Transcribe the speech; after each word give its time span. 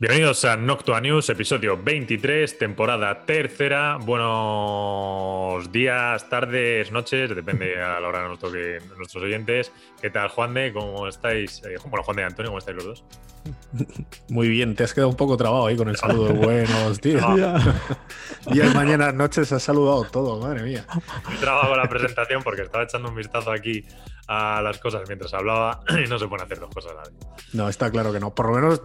Bienvenidos 0.00 0.46
a 0.46 0.56
Noctua 0.56 0.98
News, 1.02 1.28
episodio 1.28 1.76
23, 1.76 2.56
temporada 2.56 3.26
tercera. 3.26 3.98
Buenos 4.00 5.70
días, 5.70 6.26
tardes, 6.30 6.90
noches, 6.90 7.36
depende 7.36 7.78
a 7.82 8.00
la 8.00 8.08
hora 8.08 8.22
de 8.22 8.80
nuestros 8.96 9.22
oyentes. 9.22 9.70
¿Qué 10.00 10.08
tal, 10.08 10.30
Juan 10.30 10.54
de? 10.54 10.72
¿Cómo 10.72 11.06
estáis? 11.06 11.62
Eh, 11.66 11.76
bueno, 11.84 12.02
Juan 12.02 12.16
de 12.16 12.24
Antonio, 12.24 12.48
¿cómo 12.48 12.60
estáis 12.60 12.76
los 12.78 12.86
dos? 12.86 13.04
Muy 14.30 14.48
bien, 14.48 14.74
te 14.74 14.84
has 14.84 14.94
quedado 14.94 15.10
un 15.10 15.16
poco 15.16 15.36
trabado 15.36 15.66
ahí 15.66 15.76
con 15.76 15.90
el 15.90 15.96
saludo 15.96 16.28
de 16.28 16.32
buenos, 16.46 16.98
tío. 16.98 17.20
Y 18.46 18.60
el 18.60 18.72
mañana 18.72 19.12
noches 19.12 19.52
has 19.52 19.62
saludado 19.62 20.04
todo, 20.04 20.40
madre 20.40 20.62
mía. 20.62 20.86
He 21.30 21.36
trabado 21.36 21.68
con 21.68 21.78
la 21.78 21.90
presentación 21.90 22.42
porque 22.42 22.62
estaba 22.62 22.84
echando 22.84 23.10
un 23.10 23.16
vistazo 23.16 23.52
aquí 23.52 23.84
a 24.32 24.62
las 24.62 24.78
cosas 24.78 25.02
mientras 25.08 25.34
hablaba 25.34 25.82
y 26.04 26.08
no 26.08 26.16
se 26.16 26.28
pueden 26.28 26.46
hacer 26.46 26.60
dos 26.60 26.70
cosas 26.72 26.92
a 26.92 26.94
la 26.94 27.02
vez. 27.02 27.12
No, 27.52 27.68
está 27.68 27.90
claro 27.90 28.12
que 28.12 28.20
no. 28.20 28.32
Por 28.32 28.46
lo 28.46 28.52
menos 28.52 28.80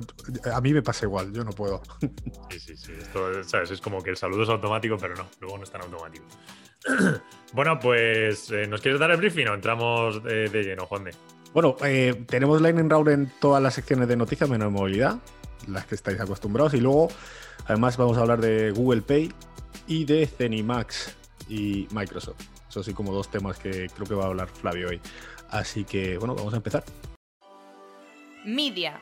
a 0.52 0.60
mí 0.60 0.74
me 0.74 0.82
pasa 0.82 1.05
igual, 1.06 1.32
yo 1.34 1.44
no 1.44 1.52
puedo. 1.52 1.82
Sí, 2.50 2.60
sí, 2.60 2.78
sí. 2.78 2.92
Esto, 2.98 3.44
¿sabes? 3.44 3.72
Es 3.72 3.82
como 3.82 4.02
que 4.02 4.12
el 4.12 4.18
saludo 4.18 4.44
es 4.44 4.50
automático, 4.50 4.98
pero 4.98 5.16
no, 5.16 5.26
luego 5.42 5.58
no 5.58 5.64
es 5.64 5.72
tan 5.72 5.82
automático. 5.82 6.26
bueno, 7.54 7.80
pues, 7.80 8.52
eh, 8.52 8.68
¿nos 8.68 8.82
quieres 8.82 9.00
dar 9.00 9.12
el 9.12 9.18
briefing 9.18 9.48
o 9.48 9.54
entramos 9.54 10.24
de, 10.24 10.48
lleno, 10.50 10.86
Juan 10.86 11.06
de? 11.06 11.12
Bueno, 11.54 11.76
eh, 11.84 12.24
tenemos 12.28 12.62
Lightning 12.62 12.90
Round 12.90 13.10
en 13.10 13.32
todas 13.40 13.62
las 13.62 13.74
secciones 13.74 14.08
de 14.08 14.16
noticias 14.16 14.50
menos 14.50 14.72
movilidad, 14.72 15.20
las 15.68 15.86
que 15.86 15.96
estáis 15.96 16.20
acostumbrados, 16.20 16.74
y 16.76 16.82
luego, 16.82 17.10
además, 17.66 17.98
vamos 17.98 18.18
a 18.18 18.22
hablar 18.22 18.40
de 18.40 18.72
Google 18.72 19.02
Pay 19.02 19.34
y 19.88 20.06
de 20.06 20.28
Zenimax 20.28 21.16
y 21.50 21.88
Microsoft. 21.92 22.42
Eso 22.70 22.84
sí, 22.84 22.94
como 22.94 23.14
dos 23.14 23.30
temas 23.30 23.58
que 23.58 23.90
creo 23.90 24.08
que 24.08 24.16
va 24.16 24.26
a 24.26 24.28
hablar 24.28 24.48
Flavio 24.50 24.90
hoy. 24.90 25.02
Así 25.50 25.84
que, 25.84 26.18
bueno, 26.18 26.36
vamos 26.36 26.54
a 26.54 26.58
empezar. 26.58 26.84
Media. 28.46 29.00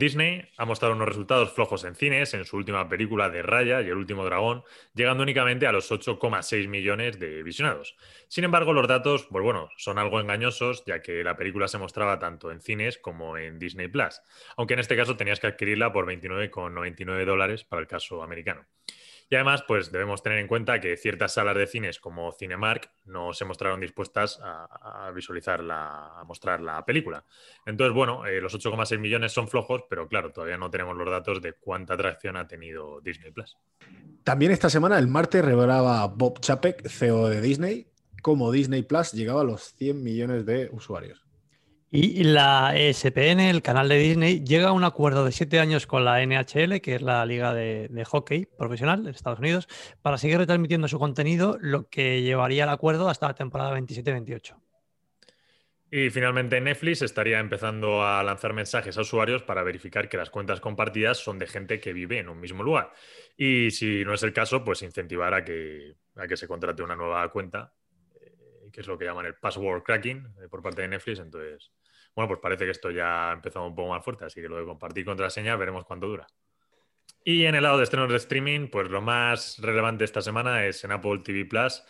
Disney 0.00 0.48
ha 0.56 0.64
mostrado 0.64 0.94
unos 0.94 1.08
resultados 1.08 1.52
flojos 1.52 1.84
en 1.84 1.94
cines 1.94 2.32
en 2.32 2.46
su 2.46 2.56
última 2.56 2.88
película 2.88 3.28
de 3.28 3.42
Raya 3.42 3.82
y 3.82 3.88
el 3.88 3.98
último 3.98 4.24
dragón, 4.24 4.64
llegando 4.94 5.22
únicamente 5.22 5.66
a 5.66 5.72
los 5.72 5.92
8,6 5.92 6.68
millones 6.68 7.20
de 7.20 7.42
visionados. 7.42 7.96
Sin 8.26 8.44
embargo, 8.44 8.72
los 8.72 8.88
datos, 8.88 9.26
pues 9.30 9.44
bueno, 9.44 9.68
son 9.76 9.98
algo 9.98 10.18
engañosos, 10.18 10.84
ya 10.86 11.02
que 11.02 11.22
la 11.22 11.36
película 11.36 11.68
se 11.68 11.76
mostraba 11.76 12.18
tanto 12.18 12.50
en 12.50 12.62
cines 12.62 12.96
como 12.96 13.36
en 13.36 13.58
Disney 13.58 13.88
Plus, 13.88 14.22
aunque 14.56 14.72
en 14.72 14.80
este 14.80 14.96
caso 14.96 15.18
tenías 15.18 15.38
que 15.38 15.48
adquirirla 15.48 15.92
por 15.92 16.06
29,99 16.06 17.26
dólares 17.26 17.64
para 17.64 17.82
el 17.82 17.86
caso 17.86 18.22
americano. 18.22 18.64
Y 19.32 19.36
además, 19.36 19.62
pues 19.66 19.92
debemos 19.92 20.24
tener 20.24 20.38
en 20.38 20.48
cuenta 20.48 20.80
que 20.80 20.96
ciertas 20.96 21.34
salas 21.34 21.54
de 21.54 21.68
cines 21.68 22.00
como 22.00 22.32
Cinemark 22.32 22.90
no 23.04 23.32
se 23.32 23.44
mostraron 23.44 23.78
dispuestas 23.78 24.40
a, 24.42 25.08
visualizar, 25.14 25.62
la, 25.62 26.18
a 26.18 26.24
mostrar 26.24 26.60
la 26.60 26.84
película. 26.84 27.24
Entonces, 27.64 27.94
bueno, 27.94 28.26
eh, 28.26 28.40
los 28.40 28.52
8,6 28.52 28.98
millones 28.98 29.30
son 29.30 29.46
flojos, 29.46 29.84
pero 29.88 30.08
claro, 30.08 30.32
todavía 30.32 30.58
no 30.58 30.68
tenemos 30.68 30.96
los 30.96 31.08
datos 31.08 31.40
de 31.40 31.52
cuánta 31.52 31.94
atracción 31.94 32.36
ha 32.36 32.48
tenido 32.48 33.00
Disney 33.02 33.30
Plus. 33.30 33.56
También 34.24 34.50
esta 34.50 34.68
semana, 34.68 34.98
el 34.98 35.06
martes, 35.06 35.44
revelaba 35.44 36.08
Bob 36.08 36.40
Chapek, 36.40 36.88
CEO 36.88 37.28
de 37.28 37.40
Disney, 37.40 37.86
cómo 38.22 38.50
Disney 38.50 38.82
Plus 38.82 39.12
llegaba 39.12 39.42
a 39.42 39.44
los 39.44 39.74
100 39.76 40.02
millones 40.02 40.44
de 40.44 40.70
usuarios. 40.72 41.24
Y 41.92 42.22
la 42.22 42.72
ESPN, 42.76 43.40
el 43.40 43.62
canal 43.62 43.88
de 43.88 43.98
Disney, 43.98 44.44
llega 44.44 44.68
a 44.68 44.72
un 44.72 44.84
acuerdo 44.84 45.24
de 45.24 45.32
siete 45.32 45.58
años 45.58 45.88
con 45.88 46.04
la 46.04 46.24
NHL, 46.24 46.80
que 46.80 46.94
es 46.94 47.02
la 47.02 47.26
liga 47.26 47.52
de, 47.52 48.04
hockey 48.06 48.46
profesional 48.46 49.02
de 49.02 49.10
Estados 49.10 49.40
Unidos, 49.40 49.66
para 50.00 50.16
seguir 50.16 50.38
retransmitiendo 50.38 50.86
su 50.86 51.00
contenido, 51.00 51.58
lo 51.60 51.88
que 51.88 52.22
llevaría 52.22 52.62
el 52.62 52.70
acuerdo 52.70 53.08
hasta 53.08 53.26
la 53.26 53.34
temporada 53.34 53.76
27-28. 53.76 54.54
Y 55.90 56.10
finalmente 56.10 56.60
Netflix 56.60 57.02
estaría 57.02 57.40
empezando 57.40 58.04
a 58.04 58.22
lanzar 58.22 58.52
mensajes 58.52 58.96
a 58.96 59.00
usuarios 59.00 59.42
para 59.42 59.64
verificar 59.64 60.08
que 60.08 60.16
las 60.16 60.30
cuentas 60.30 60.60
compartidas 60.60 61.18
son 61.18 61.40
de 61.40 61.48
gente 61.48 61.80
que 61.80 61.92
vive 61.92 62.18
en 62.18 62.28
un 62.28 62.38
mismo 62.38 62.62
lugar. 62.62 62.92
Y 63.36 63.72
si 63.72 64.04
no 64.04 64.14
es 64.14 64.22
el 64.22 64.32
caso, 64.32 64.62
pues 64.62 64.82
incentivar 64.82 65.34
a 65.34 65.44
que, 65.44 65.96
a 66.14 66.28
que 66.28 66.36
se 66.36 66.46
contrate 66.46 66.84
una 66.84 66.94
nueva 66.94 67.28
cuenta, 67.32 67.74
eh, 68.20 68.70
que 68.72 68.82
es 68.82 68.86
lo 68.86 68.96
que 68.96 69.06
llaman 69.06 69.26
el 69.26 69.34
password 69.34 69.82
cracking 69.82 70.18
eh, 70.40 70.48
por 70.48 70.62
parte 70.62 70.82
de 70.82 70.88
Netflix. 70.88 71.18
Entonces, 71.18 71.72
bueno, 72.14 72.28
pues 72.28 72.40
parece 72.40 72.64
que 72.64 72.70
esto 72.70 72.90
ya 72.90 73.30
ha 73.30 73.32
empezado 73.32 73.66
un 73.66 73.74
poco 73.74 73.90
más 73.90 74.04
fuerte, 74.04 74.24
así 74.24 74.40
que 74.40 74.48
lo 74.48 74.58
de 74.58 74.64
compartir 74.64 75.04
contraseña 75.04 75.56
veremos 75.56 75.84
cuánto 75.84 76.06
dura. 76.06 76.26
Y 77.24 77.44
en 77.44 77.54
el 77.54 77.62
lado 77.62 77.78
de 77.78 77.84
estrenos 77.84 78.08
de 78.08 78.16
streaming, 78.16 78.68
pues 78.68 78.88
lo 78.88 79.00
más 79.02 79.58
relevante 79.60 80.04
esta 80.04 80.22
semana 80.22 80.66
es 80.66 80.84
en 80.84 80.92
Apple 80.92 81.20
TV 81.24 81.44
Plus, 81.44 81.82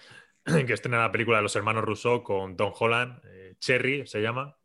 que 0.44 0.72
estrena 0.72 0.98
la 0.98 1.12
película 1.12 1.38
de 1.38 1.44
los 1.44 1.56
hermanos 1.56 1.84
Rousseau 1.84 2.22
con 2.22 2.56
Tom 2.56 2.72
Holland, 2.78 3.20
eh, 3.24 3.54
Cherry 3.58 4.06
se 4.06 4.20
llama. 4.20 4.56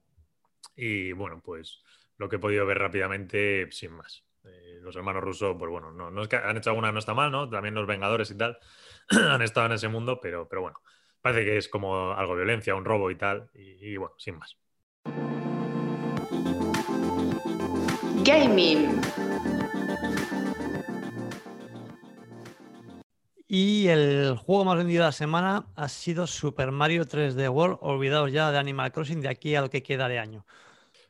Y 0.75 1.11
bueno, 1.13 1.41
pues 1.43 1.83
lo 2.17 2.29
que 2.29 2.37
he 2.37 2.39
podido 2.39 2.65
ver 2.65 2.79
rápidamente, 2.79 3.67
sin 3.71 3.91
más. 3.91 4.23
Eh, 4.43 4.79
los 4.81 4.95
hermanos 4.95 5.23
Russo, 5.23 5.57
pues 5.57 5.71
bueno, 5.71 5.91
no, 5.91 6.07
han 6.07 6.57
hecho 6.57 6.69
alguna, 6.69 6.91
no 6.91 6.99
está 6.99 7.13
mal, 7.13 7.31
¿no? 7.31 7.49
También 7.49 7.75
los 7.75 7.87
Vengadores 7.87 8.31
y 8.31 8.37
tal 8.37 8.57
han 9.09 9.41
estado 9.41 9.67
en 9.67 9.73
ese 9.73 9.87
mundo, 9.87 10.19
pero, 10.21 10.47
pero 10.47 10.61
bueno, 10.61 10.81
parece 11.21 11.45
que 11.45 11.57
es 11.57 11.69
como 11.69 12.13
algo 12.13 12.35
violencia, 12.35 12.75
un 12.75 12.85
robo 12.85 13.09
y 13.11 13.15
tal, 13.15 13.49
y 13.53 13.97
bueno, 13.97 14.15
sin 14.17 14.37
más. 14.37 14.57
Gaming. 18.25 18.99
Y 23.47 23.87
el 23.87 24.35
juego 24.35 24.65
más 24.65 24.77
vendido 24.77 25.03
de 25.03 25.09
la 25.09 25.11
semana 25.11 25.67
ha 25.75 25.87
sido 25.87 26.25
Super 26.25 26.71
Mario 26.71 27.05
3D 27.05 27.47
World, 27.49 27.77
olvidados 27.81 28.31
ya 28.31 28.51
de 28.51 28.57
Animal 28.57 28.91
Crossing 28.91 29.21
de 29.21 29.29
aquí 29.29 29.53
a 29.53 29.61
lo 29.61 29.69
que 29.69 29.83
queda 29.83 30.07
de 30.07 30.17
año. 30.17 30.43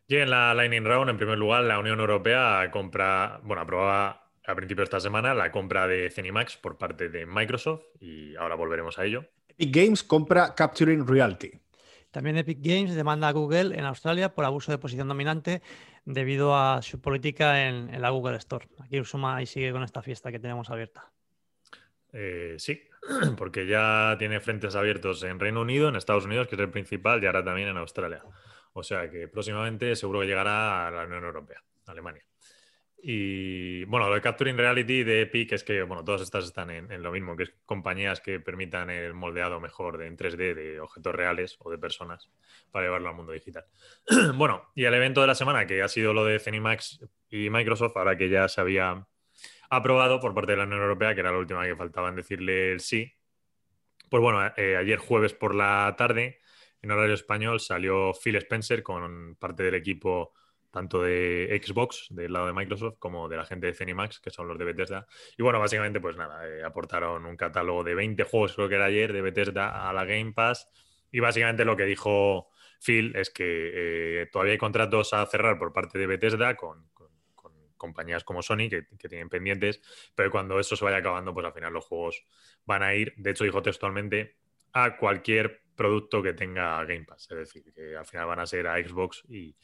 Y 0.07 0.17
en 0.17 0.29
la 0.29 0.53
Lightning 0.53 0.83
Round, 0.83 1.09
en 1.09 1.17
primer 1.17 1.37
lugar, 1.37 1.63
la 1.63 1.79
Unión 1.79 2.01
Europea 2.01 2.69
compra, 2.69 3.39
bueno, 3.43 3.61
aprobaba 3.61 4.29
a 4.45 4.53
principio 4.53 4.81
de 4.81 4.85
esta 4.85 4.99
semana 4.99 5.33
la 5.33 5.53
compra 5.53 5.87
de 5.87 6.09
Cenimax 6.09 6.57
por 6.57 6.77
parte 6.77 7.07
de 7.07 7.25
Microsoft 7.25 7.83
y 8.01 8.35
ahora 8.35 8.55
volveremos 8.55 8.99
a 8.99 9.05
ello. 9.05 9.23
Epic 9.47 9.73
Games 9.73 10.03
compra 10.03 10.53
Capturing 10.53 11.07
Reality. 11.07 11.51
También 12.11 12.37
Epic 12.37 12.59
Games 12.61 12.95
demanda 12.95 13.27
a 13.27 13.31
Google 13.33 13.77
en 13.77 13.83
Australia 13.83 14.33
por 14.33 14.45
abuso 14.45 14.71
de 14.71 14.77
posición 14.77 15.09
dominante 15.09 15.61
debido 16.05 16.55
a 16.55 16.81
su 16.81 17.01
política 17.01 17.67
en, 17.67 17.99
la 17.99 18.09
Google 18.11 18.37
Store. 18.37 18.67
Aquí 18.79 18.99
Usuma 18.99 19.41
y 19.41 19.45
sigue 19.45 19.71
con 19.71 19.83
esta 19.83 20.01
fiesta 20.01 20.31
que 20.31 20.39
tenemos 20.39 20.69
abierta. 20.69 21.11
Eh, 22.13 22.55
sí, 22.57 22.81
porque 23.37 23.67
ya 23.67 24.15
tiene 24.17 24.39
frentes 24.39 24.75
abiertos 24.75 25.23
en 25.23 25.39
Reino 25.39 25.61
Unido, 25.61 25.89
en 25.89 25.95
Estados 25.95 26.25
Unidos, 26.25 26.47
que 26.47 26.55
es 26.55 26.61
el 26.61 26.69
principal, 26.69 27.21
y 27.21 27.25
ahora 27.25 27.43
también 27.43 27.67
en 27.69 27.77
Australia. 27.77 28.23
O 28.73 28.83
sea 28.83 29.09
que 29.09 29.27
próximamente 29.27 29.95
seguro 29.95 30.21
que 30.21 30.27
llegará 30.27 30.87
a 30.87 30.91
la 30.91 31.05
Unión 31.05 31.23
Europea, 31.23 31.61
Alemania. 31.87 32.23
Y 33.07 33.85
bueno, 33.85 34.09
lo 34.09 34.15
de 34.15 34.21
Capturing 34.21 34.57
Reality 34.57 35.03
de 35.03 35.21
Epic 35.21 35.51
es 35.51 35.63
que, 35.63 35.83
bueno, 35.83 36.03
todas 36.03 36.21
estas 36.21 36.45
están 36.45 36.71
en, 36.71 37.03
lo 37.03 37.11
mismo, 37.11 37.35
que 37.35 37.43
es 37.43 37.53
compañías 37.63 38.19
que 38.19 38.39
permitan 38.39 38.89
el 38.89 39.13
moldeado 39.13 39.59
mejor 39.59 39.99
de, 39.99 40.07
en 40.07 40.17
3D 40.17 40.55
de 40.55 40.79
objetos 40.79 41.13
reales 41.13 41.55
o 41.59 41.69
de 41.69 41.77
personas 41.77 42.31
para 42.71 42.85
llevarlo 42.85 43.09
al 43.09 43.15
mundo 43.15 43.31
digital. 43.31 43.63
bueno, 44.33 44.71
y 44.73 44.85
el 44.85 44.93
evento 44.95 45.21
de 45.21 45.27
la 45.27 45.35
semana, 45.35 45.67
que 45.67 45.83
ha 45.83 45.87
sido 45.87 46.15
lo 46.15 46.25
de 46.25 46.39
Cenimax 46.39 47.05
y 47.29 47.51
Microsoft, 47.51 47.95
ahora 47.95 48.17
que 48.17 48.27
ya 48.27 48.47
se 48.47 48.59
había 48.59 49.05
aprobado 49.69 50.19
por 50.19 50.33
parte 50.33 50.53
de 50.53 50.57
la 50.57 50.63
Unión 50.63 50.81
Europea, 50.81 51.13
que 51.13 51.19
era 51.19 51.31
la 51.31 51.37
última 51.37 51.63
que 51.63 51.75
faltaba 51.75 52.09
en 52.09 52.15
decirle 52.15 52.71
el 52.71 52.79
sí. 52.79 53.13
Pues 54.09 54.19
bueno, 54.19 54.51
eh, 54.57 54.77
ayer 54.77 54.97
jueves 54.97 55.35
por 55.35 55.53
la 55.53 55.93
tarde, 55.95 56.39
en 56.81 56.89
horario 56.89 57.13
español, 57.13 57.59
salió 57.59 58.13
Phil 58.13 58.37
Spencer 58.37 58.81
con 58.81 59.35
parte 59.35 59.61
del 59.61 59.75
equipo 59.75 60.33
tanto 60.75 61.01
de 61.01 61.57
Xbox, 61.63 62.07
del 62.09 62.33
lado 62.33 62.47
de 62.47 62.53
Microsoft, 62.53 62.97
como 62.99 63.29
de 63.29 63.37
la 63.37 63.45
gente 63.45 63.67
de 63.67 63.73
Cenimax, 63.73 64.19
que 64.19 64.29
son 64.29 64.49
los 64.49 64.59
de 64.59 64.65
Bethesda. 64.65 65.07
Y 65.37 65.41
bueno, 65.41 65.57
básicamente, 65.57 66.01
pues 66.01 66.17
nada, 66.17 66.45
eh, 66.45 66.65
aportaron 66.65 67.25
un 67.25 67.37
catálogo 67.37 67.85
de 67.85 67.95
20 67.95 68.21
juegos, 68.25 68.55
creo 68.55 68.67
que 68.67 68.75
era 68.75 68.83
ayer, 68.83 69.13
de 69.13 69.21
Bethesda 69.21 69.89
a 69.89 69.93
la 69.93 70.03
Game 70.03 70.33
Pass. 70.33 70.67
Y 71.13 71.21
básicamente 71.21 71.63
lo 71.63 71.77
que 71.77 71.85
dijo 71.85 72.49
Phil 72.81 73.15
es 73.15 73.29
que 73.29 73.43
eh, 73.45 74.27
todavía 74.29 74.51
hay 74.51 74.57
contratos 74.57 75.13
a 75.13 75.25
cerrar 75.27 75.57
por 75.57 75.71
parte 75.71 75.97
de 75.97 76.07
Bethesda 76.07 76.57
con, 76.57 76.89
compañías 77.77 78.25
como 78.25 78.41
Sony 78.41 78.67
que, 78.69 78.85
que, 78.99 79.07
tienen 79.07 79.29
pendientes, 79.29 79.81
pero 80.13 80.29
cuando 80.29 80.59
eso 80.59 80.75
se 80.75 80.83
vaya 80.83 80.97
acabando, 80.97 81.33
pues 81.33 81.45
al 81.45 81.53
final 81.53 81.71
los 81.71 81.85
juegos 81.85 82.25
van 82.65 82.83
a 82.83 82.93
ir, 82.95 83.13
de 83.15 83.31
hecho 83.31 83.45
dijo 83.45 83.61
textualmente, 83.61 84.35
a 84.73 84.97
cualquier 84.97 85.64
producto 85.75 86.21
que 86.23 86.33
tenga 86.33 86.83
Game 86.85 87.03
Pass. 87.05 87.27
Es 87.31 87.37
decir, 87.37 87.63
que 87.73 87.95
al 87.95 88.05
final 88.05 88.27
van 88.27 88.39
a 88.39 88.45
ser 88.45 88.67
a 88.67 88.77
Xbox 88.77 89.23
y, 89.27 89.55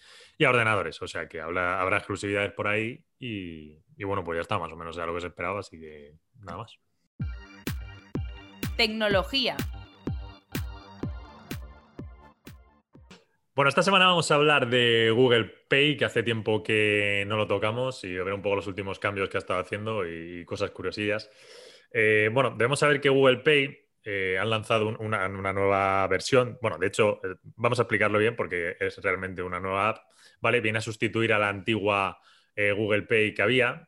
a 0.43 0.49
ordenadores. 0.49 1.01
O 1.01 1.07
sea 1.07 1.27
que 1.27 1.41
habrá, 1.41 1.81
habrá 1.81 1.97
exclusividades 1.97 2.51
por 2.51 2.67
ahí 2.67 3.03
y, 3.19 3.77
bueno, 4.03 4.23
pues 4.23 4.37
ya 4.37 4.41
está, 4.41 4.59
más 4.59 4.71
o 4.71 4.75
menos 4.75 4.95
ya 4.95 5.05
lo 5.05 5.13
que 5.13 5.21
se 5.21 5.27
esperaba, 5.27 5.59
así 5.59 5.79
que 5.79 6.13
nada 6.39 6.59
más. 6.59 6.77
tecnología. 8.77 9.55
Bueno, 13.53 13.67
esta 13.67 13.83
semana 13.83 14.07
vamos 14.07 14.31
a 14.31 14.35
hablar 14.35 14.69
de 14.69 15.11
Google 15.11 15.53
Pay, 15.67 15.97
que 15.97 16.05
hace 16.05 16.23
tiempo 16.23 16.63
que 16.63 17.25
no 17.27 17.35
lo 17.35 17.47
tocamos, 17.47 18.03
y 18.03 18.13
ver 18.13 18.33
un 18.33 18.41
poco 18.41 18.55
los 18.55 18.67
últimos 18.67 18.97
cambios 18.97 19.29
que 19.29 19.37
ha 19.37 19.39
estado 19.39 19.59
haciendo 19.59 20.07
y 20.07 20.45
cosas 20.45 20.71
curiosillas. 20.71 21.29
Eh, 21.93 22.29
bueno, 22.31 22.51
debemos 22.51 22.79
saber 22.79 23.01
que 23.01 23.09
Google 23.09 23.39
Pay 23.39 23.77
eh, 24.03 24.37
han 24.39 24.49
lanzado 24.49 24.97
una, 24.99 25.27
nueva 25.27 26.07
versión. 26.07 26.57
Bueno, 26.61 26.77
de 26.77 26.87
hecho, 26.87 27.19
eh, 27.23 27.35
vamos 27.55 27.79
a 27.79 27.83
explicarlo 27.83 28.19
bien 28.19 28.35
porque 28.35 28.77
es 28.79 28.97
realmente 28.97 29.41
una 29.41 29.59
nueva 29.59 29.89
app. 29.89 29.97
¿Vale? 30.39 30.61
Viene 30.61 30.79
a 30.79 30.81
sustituir 30.81 31.33
a 31.33 31.39
la 31.39 31.49
antigua 31.49 32.19
Google 32.55 33.03
Pay 33.03 33.33
que 33.33 33.41
había. 33.41 33.87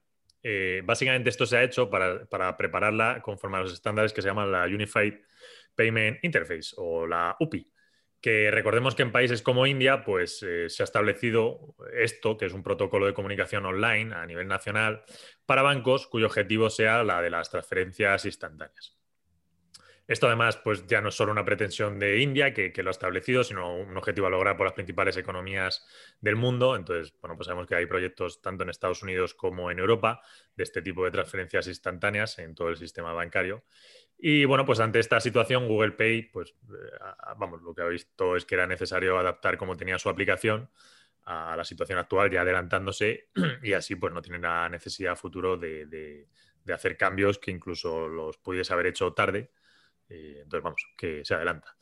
básicamente 0.83 1.29
esto 1.29 1.45
se 1.45 1.57
ha 1.57 1.63
hecho 1.63 1.89
para, 1.89 2.25
para, 2.25 2.55
prepararla 2.57 3.21
conforme 3.21 3.57
a 3.57 3.61
los 3.61 3.73
estándares 3.73 4.13
que 4.13 4.21
se 4.21 4.29
llaman 4.29 4.51
la 4.51 4.65
Unified 4.65 5.15
Payment 5.75 6.23
Interface 6.23 6.73
o 6.77 7.05
la 7.05 7.35
UPI 7.39 7.73
que 8.23 8.51
recordemos 8.51 8.95
que 8.95 9.01
en 9.01 9.11
países 9.11 9.41
como 9.41 9.67
India, 9.67 10.05
pues 10.05 10.41
eh, 10.43 10.69
se 10.69 10.81
ha 10.81 10.85
establecido 10.85 11.75
esto, 11.93 12.37
que 12.37 12.45
es 12.45 12.53
un 12.53 12.63
protocolo 12.63 13.05
de 13.05 13.13
comunicación 13.13 13.65
online 13.65 14.15
a 14.15 14.25
nivel 14.25 14.47
nacional, 14.47 15.03
para 15.45 15.61
bancos 15.61 16.07
cuyo 16.07 16.27
objetivo 16.27 16.69
sea 16.69 17.03
la 17.03 17.21
de 17.21 17.29
las 17.29 17.49
transferencias 17.49 18.23
instantáneas. 18.23 18.97
Esto 20.05 20.27
además, 20.27 20.57
pues 20.57 20.85
ya 20.85 20.99
no 21.01 21.09
es 21.09 21.15
solo 21.15 21.31
una 21.31 21.45
pretensión 21.45 21.97
de 21.97 22.19
India 22.19 22.53
que, 22.53 22.73
lo 22.83 22.89
ha 22.89 22.91
establecido, 22.91 23.43
sino 23.43 23.75
un 23.75 23.95
objetivo 23.95 24.27
a 24.27 24.29
lograr 24.29 24.57
por 24.57 24.65
las 24.65 24.73
principales 24.73 25.15
economías 25.15 25.85
del 26.19 26.35
mundo. 26.35 26.75
Entonces, 26.75 27.13
bueno, 27.21 27.37
pues 27.37 27.47
sabemos 27.47 27.67
que 27.67 27.75
hay 27.75 27.85
proyectos 27.85 28.41
tanto 28.41 28.63
en 28.63 28.69
Estados 28.69 29.01
Unidos 29.01 29.33
como 29.33 29.71
en 29.71 29.79
Europa 29.79 30.21
de 30.55 30.63
este 30.63 30.81
tipo 30.81 31.05
de 31.05 31.11
transferencias 31.11 31.67
instantáneas 31.67 32.37
en 32.39 32.53
todo 32.53 32.69
el 32.69 32.77
sistema 32.77 33.13
bancario. 33.13 33.63
Y 34.17 34.45
bueno, 34.45 34.65
pues 34.65 34.79
ante 34.79 34.99
esta 34.99 35.19
situación, 35.19 35.67
Google 35.67 35.91
Pay, 35.91 36.23
pues 36.23 36.51
eh, 36.51 36.97
vamos, 37.37 37.61
lo 37.61 37.73
que 37.73 37.81
ha 37.81 37.87
visto 37.87 38.35
es 38.35 38.45
que 38.45 38.55
era 38.55 38.67
necesario 38.67 39.17
adaptar 39.17 39.57
como 39.57 39.75
tenía 39.75 39.99
su 39.99 40.09
aplicación 40.09 40.69
a 41.25 41.55
la 41.55 41.63
situación 41.63 41.99
actual, 41.99 42.29
ya 42.31 42.41
adelantándose, 42.41 43.29
y 43.63 43.73
así 43.73 43.95
pues 43.95 44.13
no 44.13 44.21
tiene 44.21 44.39
la 44.39 44.69
necesidad 44.69 45.15
futuro 45.15 45.57
de, 45.57 46.27
hacer 46.73 46.97
cambios 46.97 47.39
que 47.39 47.51
incluso 47.51 48.07
los 48.07 48.37
pudiese 48.37 48.73
haber 48.73 48.87
hecho 48.87 49.13
tarde. 49.13 49.51
Eh, 50.09 50.39
entonces, 50.43 50.63
vamos, 50.63 50.81
que 50.97 51.23
se 51.23 51.33
adelanta. 51.33 51.75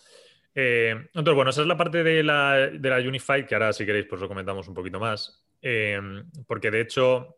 Eh, 0.53 0.91
entonces, 0.91 1.33
bueno, 1.33 1.51
esa 1.51 1.61
es 1.61 1.67
la 1.67 1.77
parte 1.77 2.03
de 2.03 2.23
la, 2.23 2.67
de 2.67 2.89
la 2.89 2.97
Unified, 2.97 3.45
que 3.45 3.55
ahora 3.55 3.73
si 3.73 3.85
queréis 3.85 4.05
pues 4.05 4.21
lo 4.21 4.27
comentamos 4.27 4.67
un 4.67 4.73
poquito 4.73 4.99
más. 4.99 5.45
porque 6.47 6.71
de 6.71 6.81
hecho, 6.81 7.37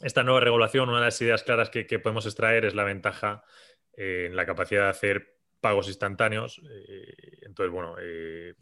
esta 0.00 0.22
nueva 0.22 0.40
regulación, 0.40 0.88
una 0.88 0.98
de 0.98 1.06
las 1.06 1.20
ideas 1.22 1.42
claras 1.42 1.70
que 1.70 1.98
podemos 1.98 2.26
extraer 2.26 2.64
es 2.64 2.74
la 2.74 2.84
ventaja 2.84 3.44
en 3.96 4.36
la 4.36 4.44
capacidad 4.44 4.84
de 4.84 4.90
hacer 4.90 5.36
pagos 5.60 5.88
instantáneos. 5.88 6.60
Eh, 6.70 7.38
entonces, 7.42 7.72
bueno, 7.72 7.96
eh, 8.00 8.54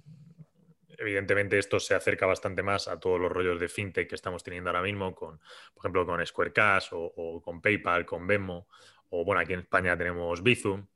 evidentemente 0.96 1.58
esto 1.58 1.80
se 1.80 1.94
acerca 1.94 2.26
bastante 2.26 2.62
más 2.62 2.88
a 2.88 2.98
todos 2.98 3.20
los 3.20 3.30
rollos 3.30 3.60
de 3.60 3.68
fintech 3.68 4.08
que 4.08 4.14
estamos 4.14 4.42
teniendo 4.42 4.70
ahora 4.70 4.82
mismo, 4.82 5.14
con, 5.14 5.38
por 5.38 5.82
ejemplo, 5.82 6.06
con 6.06 6.24
Square 6.24 6.52
Cash 6.52 6.88
o, 6.92 7.42
con 7.42 7.60
PayPal, 7.60 8.06
con 8.06 8.26
Venmo, 8.26 8.68
o 9.10 9.24
bueno, 9.24 9.40
aquí 9.40 9.52
en 9.52 9.60
España 9.60 9.96
tenemos 9.96 10.42
Bizum. 10.42 10.86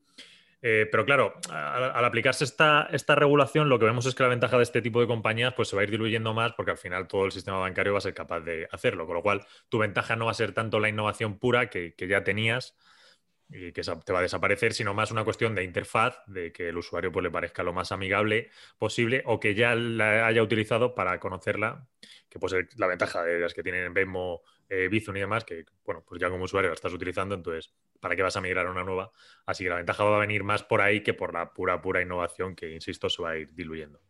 Eh, 0.60 0.88
pero 0.90 1.04
claro, 1.04 1.34
al, 1.50 2.04
aplicarse 2.04 2.44
esta, 2.44 2.88
esta, 2.90 3.14
regulación, 3.14 3.68
lo 3.68 3.78
que 3.78 3.84
vemos 3.84 4.06
es 4.06 4.14
que 4.14 4.24
la 4.24 4.28
ventaja 4.28 4.56
de 4.56 4.64
este 4.64 4.82
tipo 4.82 5.00
de 5.00 5.06
compañías 5.06 5.54
pues, 5.54 5.68
se 5.68 5.76
va 5.76 5.82
a 5.82 5.84
ir 5.84 5.90
diluyendo 5.90 6.34
más 6.34 6.52
porque 6.54 6.72
al 6.72 6.78
final 6.78 7.06
todo 7.06 7.26
el 7.26 7.32
sistema 7.32 7.58
bancario 7.58 7.92
va 7.92 7.98
a 7.98 8.02
ser 8.02 8.14
capaz 8.14 8.40
de 8.40 8.68
hacerlo. 8.72 9.06
Con 9.06 9.14
lo 9.14 9.22
cual, 9.22 9.46
tu 9.68 9.78
ventaja 9.78 10.16
no 10.16 10.24
va 10.26 10.32
a 10.32 10.34
ser 10.34 10.52
tanto 10.52 10.80
la 10.80 10.88
innovación 10.88 11.38
pura 11.38 11.70
que, 11.70 11.94
que 11.94 12.08
ya 12.08 12.24
tenías, 12.24 12.76
y 13.50 13.72
que 13.72 13.82
te 13.82 14.12
va 14.12 14.18
a 14.18 14.22
desaparecer, 14.22 14.74
sino 14.74 14.94
más 14.94 15.10
una 15.10 15.24
cuestión 15.24 15.54
de 15.54 15.64
interfaz, 15.64 16.22
de 16.26 16.52
que 16.52 16.68
el 16.68 16.76
usuario 16.76 17.10
pues, 17.10 17.22
le 17.22 17.30
parezca 17.30 17.62
lo 17.62 17.72
más 17.72 17.92
amigable 17.92 18.50
posible 18.78 19.22
o 19.26 19.40
que 19.40 19.54
ya 19.54 19.74
la 19.74 20.26
haya 20.26 20.42
utilizado 20.42 20.94
para 20.94 21.18
conocerla, 21.18 21.88
que 22.28 22.38
pues 22.38 22.52
es 22.52 22.78
la 22.78 22.86
ventaja 22.86 23.22
de 23.22 23.40
las 23.40 23.54
que 23.54 23.62
tienen 23.62 23.94
Venmo, 23.94 24.42
eh, 24.68 24.88
Bizum 24.88 25.16
y 25.16 25.20
demás, 25.20 25.44
que 25.44 25.64
bueno, 25.84 26.04
pues 26.06 26.20
ya 26.20 26.28
como 26.28 26.44
usuario 26.44 26.68
la 26.70 26.74
estás 26.74 26.92
utilizando, 26.92 27.34
entonces, 27.34 27.74
¿para 28.00 28.14
qué 28.16 28.22
vas 28.22 28.36
a 28.36 28.40
migrar 28.40 28.66
a 28.66 28.70
una 28.70 28.84
nueva? 28.84 29.12
Así 29.46 29.64
que 29.64 29.70
la 29.70 29.76
ventaja 29.76 30.04
va 30.04 30.16
a 30.16 30.20
venir 30.20 30.44
más 30.44 30.62
por 30.62 30.82
ahí 30.82 31.02
que 31.02 31.14
por 31.14 31.32
la 31.32 31.52
pura, 31.54 31.80
pura 31.80 32.02
innovación 32.02 32.54
que, 32.54 32.70
insisto, 32.72 33.08
se 33.08 33.22
va 33.22 33.30
a 33.30 33.38
ir 33.38 33.54
diluyendo. 33.54 34.00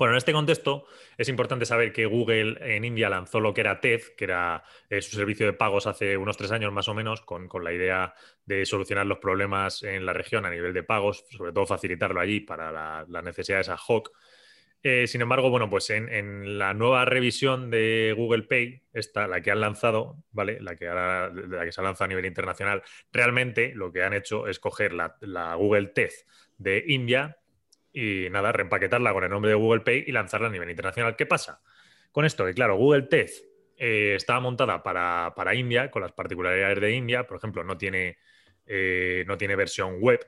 Bueno, 0.00 0.14
en 0.14 0.16
este 0.16 0.32
contexto 0.32 0.86
es 1.18 1.28
importante 1.28 1.66
saber 1.66 1.92
que 1.92 2.06
Google 2.06 2.56
en 2.74 2.86
India 2.86 3.10
lanzó 3.10 3.38
lo 3.38 3.52
que 3.52 3.60
era 3.60 3.82
TED, 3.82 4.00
que 4.16 4.24
era 4.24 4.64
eh, 4.88 5.02
su 5.02 5.14
servicio 5.14 5.44
de 5.44 5.52
pagos 5.52 5.86
hace 5.86 6.16
unos 6.16 6.38
tres 6.38 6.52
años 6.52 6.72
más 6.72 6.88
o 6.88 6.94
menos, 6.94 7.20
con, 7.20 7.50
la 7.62 7.70
idea 7.70 8.14
de 8.46 8.64
solucionar 8.64 9.04
los 9.04 9.18
problemas 9.18 9.82
en 9.82 10.06
la 10.06 10.14
región 10.14 10.46
a 10.46 10.50
nivel 10.50 10.72
de 10.72 10.84
pagos, 10.84 11.26
sobre 11.28 11.52
todo 11.52 11.66
facilitarlo 11.66 12.18
allí 12.18 12.40
para 12.40 12.72
las 12.72 13.10
la 13.10 13.20
necesidades 13.20 13.68
ad 13.68 13.76
hoc. 13.88 14.10
Eh, 14.82 15.06
sin 15.06 15.20
embargo, 15.20 15.50
bueno, 15.50 15.68
pues 15.68 15.90
en, 15.90 16.58
la 16.58 16.72
nueva 16.72 17.04
revisión 17.04 17.70
de 17.70 18.14
Google 18.16 18.44
Pay, 18.44 18.80
esta, 18.94 19.28
la 19.28 19.42
que 19.42 19.50
han 19.50 19.60
lanzado, 19.60 20.16
¿vale? 20.32 20.62
La 20.62 20.76
que 20.76 20.88
ahora, 20.88 21.30
la 21.30 21.66
que 21.66 21.72
se 21.72 21.80
ha 21.82 21.84
lanzado 21.84 22.06
a 22.06 22.08
nivel 22.08 22.24
internacional, 22.24 22.82
realmente 23.12 23.74
lo 23.74 23.92
que 23.92 24.02
han 24.02 24.14
hecho 24.14 24.48
es 24.48 24.60
coger 24.60 24.94
la, 24.94 25.18
la 25.20 25.54
Google 25.56 25.88
TED 25.88 26.12
de 26.56 26.84
India 26.86 27.36
y 27.92 28.28
nada, 28.30 28.52
reempaquetarla 28.52 29.12
con 29.12 29.24
el 29.24 29.30
nombre 29.30 29.50
de 29.50 29.56
Google 29.56 29.80
Pay 29.80 30.04
y 30.06 30.12
lanzarla 30.12 30.48
a 30.48 30.50
nivel 30.50 30.70
internacional. 30.70 31.16
¿Qué 31.16 31.26
pasa? 31.26 31.60
Con 32.12 32.24
esto, 32.24 32.44
que 32.44 32.54
claro, 32.54 32.76
Google 32.76 33.02
Tez 33.02 33.44
eh, 33.76 34.14
estaba 34.14 34.40
montada 34.40 34.82
para, 34.82 35.54
India, 35.54 35.90
con 35.90 36.02
las 36.02 36.12
particularidades 36.12 36.80
de 36.80 36.92
India, 36.92 37.26
por 37.26 37.38
ejemplo, 37.38 37.64
no 37.64 37.76
tiene, 37.78 38.18
eh, 38.66 39.24
no 39.26 39.36
tiene 39.36 39.56
versión 39.56 40.00
web. 40.00 40.20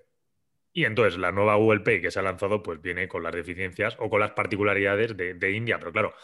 Y 0.73 0.85
entonces 0.85 1.19
la 1.19 1.32
nueva 1.32 1.56
Google 1.56 1.81
Pay 1.81 2.00
que 2.00 2.11
se 2.11 2.19
ha 2.19 2.23
lanzado, 2.23 2.62
pues 2.62 2.81
viene 2.81 3.09
con 3.09 3.23
las 3.23 3.35
deficiencias 3.35 3.97
o 3.99 4.08
con 4.08 4.20
las 4.20 4.31
particularidades 4.31 5.17
de, 5.17 5.50
India, 5.50 5.79
pero 5.79 5.93
claro, 5.93 6.15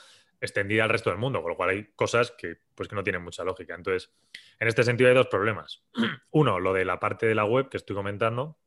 extendida 0.41 0.84
al 0.84 0.91
resto 0.91 1.11
del 1.11 1.19
mundo, 1.19 1.43
con 1.43 1.50
lo 1.50 1.56
cual 1.56 1.70
hay 1.70 1.91
cosas 1.94 2.31
que, 2.31 2.56
pues, 2.75 2.88
que 2.88 2.94
no 2.94 3.05
tienen 3.05 3.23
mucha 3.23 3.44
lógica. 3.44 3.75
Entonces, 3.75 4.11
en 4.58 4.69
este 4.69 4.82
sentido 4.84 5.11
hay 5.11 5.14
dos 5.14 5.26
problemas. 5.26 5.84
Uno, 6.31 6.58
lo 6.61 6.73
de 6.73 6.87
la 6.87 6.99
parte 6.99 7.26
de 7.26 7.34
la 7.34 7.44
web 7.44 7.69
que 7.69 7.76
estoy 7.76 7.94
comentando, 7.94 8.58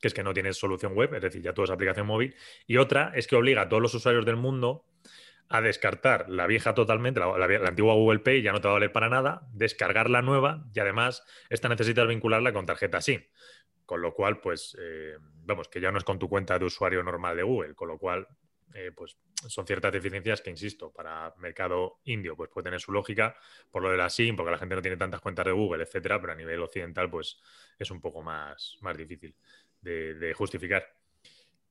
que 0.00 0.08
es 0.08 0.14
que 0.14 0.22
no 0.22 0.32
tienes 0.32 0.56
solución 0.56 0.94
web, 0.94 1.14
es 1.14 1.22
decir, 1.22 1.42
ya 1.42 1.52
todo 1.52 1.64
es 1.64 1.70
aplicación 1.70 2.06
móvil. 2.06 2.34
Y 2.66 2.76
otra 2.76 3.12
es 3.14 3.26
que 3.26 3.36
obliga 3.36 3.62
a 3.62 3.68
todos 3.68 3.82
los 3.82 3.94
usuarios 3.94 4.24
del 4.24 4.36
mundo 4.36 4.84
a 5.48 5.60
descartar 5.60 6.28
la 6.28 6.46
vieja 6.46 6.74
totalmente, 6.74 7.20
la, 7.20 7.68
antigua 7.68 7.94
Google 7.94 8.18
Pay 8.20 8.42
ya 8.42 8.52
no 8.52 8.60
te 8.60 8.68
va 8.68 8.72
a 8.72 8.74
valer 8.74 8.92
para 8.92 9.08
nada, 9.08 9.48
descargar 9.52 10.10
la 10.10 10.20
nueva 10.20 10.64
y 10.74 10.80
además 10.80 11.24
esta 11.48 11.68
necesitas 11.68 12.06
vincularla 12.06 12.52
con 12.52 12.66
tarjeta 12.66 13.00
SIM. 13.00 13.22
Con 13.86 14.02
lo 14.02 14.12
cual, 14.12 14.40
pues, 14.40 14.76
eh, 14.78 15.16
vamos, 15.44 15.68
que 15.68 15.80
ya 15.80 15.90
no 15.90 15.96
es 15.96 16.04
con 16.04 16.18
tu 16.18 16.28
cuenta 16.28 16.58
de 16.58 16.66
usuario 16.66 17.02
normal 17.02 17.36
de 17.36 17.42
Google, 17.42 17.74
con 17.74 17.88
lo 17.88 17.96
cual, 17.96 18.28
eh, 18.74 18.92
pues, 18.94 19.16
son 19.46 19.66
ciertas 19.66 19.90
deficiencias 19.90 20.42
que, 20.42 20.50
insisto, 20.50 20.92
para 20.92 21.32
mercado 21.38 22.00
indio, 22.04 22.36
pues 22.36 22.50
puede 22.50 22.64
tener 22.64 22.80
su 22.80 22.92
lógica 22.92 23.34
por 23.70 23.82
lo 23.82 23.90
de 23.90 23.96
la 23.96 24.10
SIM, 24.10 24.36
porque 24.36 24.50
la 24.50 24.58
gente 24.58 24.74
no 24.74 24.82
tiene 24.82 24.98
tantas 24.98 25.22
cuentas 25.22 25.46
de 25.46 25.52
Google, 25.52 25.82
etcétera, 25.84 26.20
pero 26.20 26.34
a 26.34 26.36
nivel 26.36 26.60
occidental, 26.60 27.08
pues, 27.08 27.40
es 27.78 27.90
un 27.90 28.02
poco 28.02 28.20
más, 28.20 28.76
más 28.82 28.94
difícil 28.94 29.34
de, 29.80 30.32
justificar. 30.34 30.86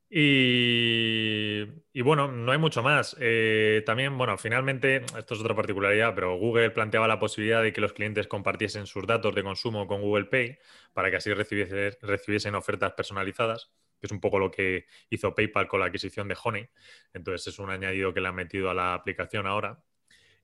Y, 0.09 2.01
bueno, 2.01 2.31
no 2.31 2.51
hay 2.51 2.57
mucho 2.57 2.81
más. 2.81 3.15
Eh, 3.19 3.83
también, 3.85 4.17
bueno, 4.17 4.37
finalmente, 4.37 5.03
esto 5.17 5.33
es 5.33 5.41
otra 5.41 5.55
particularidad, 5.55 6.15
pero 6.15 6.37
Google 6.37 6.71
planteaba 6.71 7.07
la 7.07 7.19
posibilidad 7.19 7.61
de 7.61 7.73
que 7.73 7.81
los 7.81 7.93
clientes 7.93 8.27
compartiesen 8.27 8.87
sus 8.87 9.05
datos 9.05 9.35
de 9.35 9.43
consumo 9.43 9.85
con 9.87 10.01
Google 10.01 10.25
Pay 10.25 10.57
para 10.93 11.09
que 11.09 11.17
así 11.17 11.33
recibiesen 11.33 12.55
ofertas 12.55 12.93
personalizadas, 12.93 13.71
que 13.99 14.07
es 14.07 14.11
un 14.11 14.21
poco 14.21 14.39
lo 14.39 14.49
que 14.49 14.85
hizo 15.09 15.35
PayPal 15.35 15.67
con 15.67 15.81
la 15.81 15.87
adquisición 15.87 16.27
de 16.27 16.37
Honey. 16.41 16.69
Entonces 17.13 17.47
es 17.47 17.59
un 17.59 17.69
añadido 17.69 18.13
que 18.13 18.21
le 18.21 18.29
han 18.29 18.35
metido 18.35 18.69
a 18.69 18.73
la 18.73 18.93
aplicación 18.93 19.45
ahora. 19.45 19.83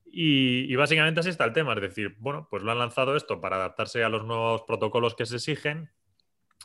Y, 0.06 0.70
y 0.70 0.76
básicamente 0.76 1.20
así 1.20 1.30
está 1.30 1.44
el 1.44 1.52
tema, 1.54 1.72
es 1.74 1.80
decir, 1.80 2.16
bueno, 2.18 2.46
pues 2.50 2.62
lo 2.62 2.70
han 2.70 2.78
lanzado 2.78 3.16
esto 3.16 3.40
para 3.40 3.56
adaptarse 3.56 4.04
a 4.04 4.08
los 4.08 4.24
nuevos 4.24 4.62
protocolos 4.62 5.14
que 5.16 5.26
se 5.26 5.36
exigen, 5.36 5.90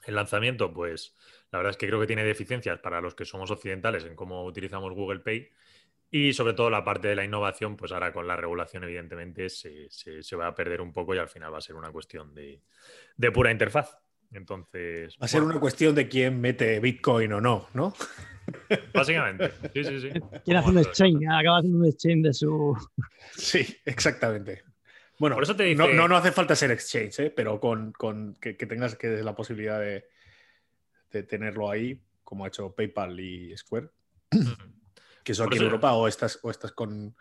el 0.09 0.15
lanzamiento, 0.15 0.73
pues 0.73 1.15
la 1.51 1.59
verdad 1.59 1.71
es 1.71 1.77
que 1.77 1.87
creo 1.87 1.99
que 1.99 2.07
tiene 2.07 2.23
deficiencias 2.23 2.79
para 2.79 2.99
los 2.99 3.15
que 3.15 3.25
somos 3.25 3.49
occidentales 3.51 4.03
en 4.05 4.15
cómo 4.15 4.43
utilizamos 4.43 4.93
Google 4.93 5.19
Pay. 5.19 5.49
Y 6.11 6.33
sobre 6.33 6.53
todo 6.53 6.71
la 6.71 6.83
parte 6.83 7.07
de 7.07 7.15
la 7.15 7.23
innovación, 7.23 7.77
pues 7.77 7.91
ahora 7.91 8.11
con 8.11 8.27
la 8.27 8.35
regulación, 8.35 8.83
evidentemente, 8.83 9.47
se, 9.49 10.35
va 10.35 10.47
a 10.47 10.55
perder 10.55 10.81
un 10.81 10.91
poco 10.91 11.13
y 11.13 11.19
al 11.19 11.29
final 11.29 11.53
va 11.53 11.59
a 11.59 11.61
ser 11.61 11.75
una 11.75 11.91
cuestión 11.91 12.33
de, 12.33 12.61
pura 13.31 13.51
interfaz. 13.51 13.97
Entonces. 14.31 15.15
Va 15.21 15.25
a 15.25 15.27
ser 15.27 15.43
una 15.43 15.59
cuestión 15.59 15.93
de 15.93 16.07
quién 16.07 16.41
mete 16.41 16.79
Bitcoin 16.79 17.33
o 17.33 17.41
no, 17.41 17.67
¿no? 17.73 17.93
Básicamente. 18.93 19.51
Sí, 19.73 19.83
sí, 19.83 19.99
sí. 20.01 20.09
¿Quién 20.43 20.57
hace 20.57 20.69
un 20.69 20.79
exchange? 20.79 21.25
Acaba 21.29 21.59
haciendo 21.59 21.79
un 21.79 21.85
exchange 21.85 22.23
de 22.23 22.33
su. 22.33 22.75
Sí, 23.35 23.77
exactamente. 23.85 24.63
Bueno, 25.19 25.35
Por 25.35 25.43
eso 25.43 25.55
te 25.55 25.75
no, 25.75 26.07
no, 26.07 26.15
hace 26.15 26.31
falta 26.31 26.55
ser 26.55 26.71
exchange, 26.71 27.19
¿eh? 27.19 27.29
pero 27.29 27.59
con, 27.59 27.93
que, 28.39 28.53
tengas 28.53 28.95
que 28.95 29.21
la 29.21 29.35
posibilidad 29.35 29.79
de, 29.79 30.05
tenerlo 31.23 31.69
ahí, 31.69 32.01
como 32.23 32.45
ha 32.45 32.47
hecho 32.47 32.73
PayPal 32.73 33.19
y 33.19 33.55
Square, 33.57 33.89
que 35.23 35.33
eso 35.33 35.43
aquí 35.43 35.57
en 35.57 35.63
Europa, 35.63 35.91
o 35.93 36.07
estás, 36.07 36.39
o 36.41 36.49
estás 36.49 36.71
con. 36.71 37.13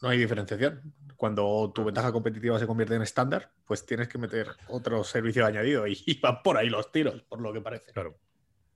no 0.00 0.08
hay 0.08 0.16
diferenciación. 0.16 0.94
Cuando 1.16 1.72
tu 1.74 1.84
ventaja 1.84 2.10
competitiva 2.10 2.58
se 2.58 2.66
convierte 2.66 2.94
en 2.94 3.02
estándar, 3.02 3.52
pues 3.66 3.84
tienes 3.84 4.08
que 4.08 4.16
meter 4.16 4.48
otro 4.68 5.04
servicio 5.04 5.44
añadido 5.44 5.86
y, 5.86 6.02
y 6.06 6.18
van 6.20 6.42
por 6.42 6.56
ahí 6.56 6.70
los 6.70 6.90
tiros, 6.90 7.20
por 7.22 7.42
lo 7.42 7.52
que 7.52 7.60
parece. 7.60 7.92
Claro. 7.92 8.18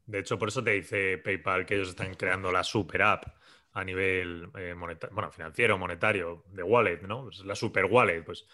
De 0.05 0.19
hecho, 0.19 0.39
por 0.39 0.49
eso 0.49 0.63
te 0.63 0.73
dice 0.73 1.17
PayPal 1.17 1.65
que 1.65 1.77
ellos 1.77 1.91
están 1.91 2.13
creando 2.15 2.53
la 2.53 2.63
super 2.63 3.01
app 3.03 3.40
a 3.73 3.85
nivel 3.85 4.50
eh, 4.57 4.75
bueno, 4.75 5.31
financiero, 5.31 5.79
monetario, 5.79 6.45
de 6.49 6.62
wallet, 6.62 7.03
¿no? 7.03 7.25
Pues 7.25 7.45
la 7.45 7.55
super 7.55 7.85
wallet, 7.85 8.23
pues, 8.23 8.47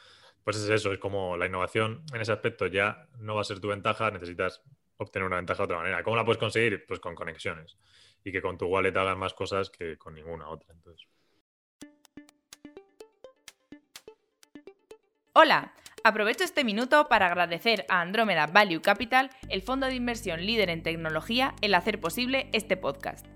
pues 0.44 0.56
es 0.56 0.68
eso, 0.68 0.92
es 0.92 0.98
como 0.98 1.36
la 1.36 1.46
innovación 1.46 2.04
en 2.12 2.20
ese 2.20 2.32
aspecto 2.32 2.66
ya 2.66 3.08
no 3.18 3.34
va 3.34 3.40
a 3.40 3.44
ser 3.44 3.60
tu 3.60 3.68
ventaja, 3.68 4.10
necesitas 4.10 4.62
obtener 4.98 5.26
una 5.26 5.36
ventaja 5.36 5.58
de 5.58 5.64
otra 5.64 5.78
manera. 5.78 6.02
¿Cómo 6.02 6.16
la 6.16 6.24
puedes 6.24 6.38
conseguir? 6.38 6.84
Pues 6.86 7.00
con 7.00 7.14
conexiones 7.14 7.76
y 8.24 8.32
que 8.32 8.42
con 8.42 8.58
tu 8.58 8.66
wallet 8.66 8.96
hagas 8.96 9.16
más 9.16 9.34
cosas 9.34 9.70
que 9.70 9.96
con 9.96 10.14
ninguna 10.14 10.48
otra. 10.48 10.74
Entonces, 10.74 11.06
Hola, 15.38 15.74
aprovecho 16.02 16.44
este 16.44 16.64
minuto 16.64 17.08
para 17.08 17.26
agradecer 17.26 17.84
a 17.90 18.00
Andrómeda 18.00 18.46
Value 18.46 18.80
Capital, 18.80 19.28
el 19.50 19.60
fondo 19.60 19.86
de 19.86 19.94
inversión 19.94 20.46
líder 20.46 20.70
en 20.70 20.82
tecnología, 20.82 21.54
el 21.60 21.74
hacer 21.74 22.00
posible 22.00 22.48
este 22.54 22.78
podcast. 22.78 23.35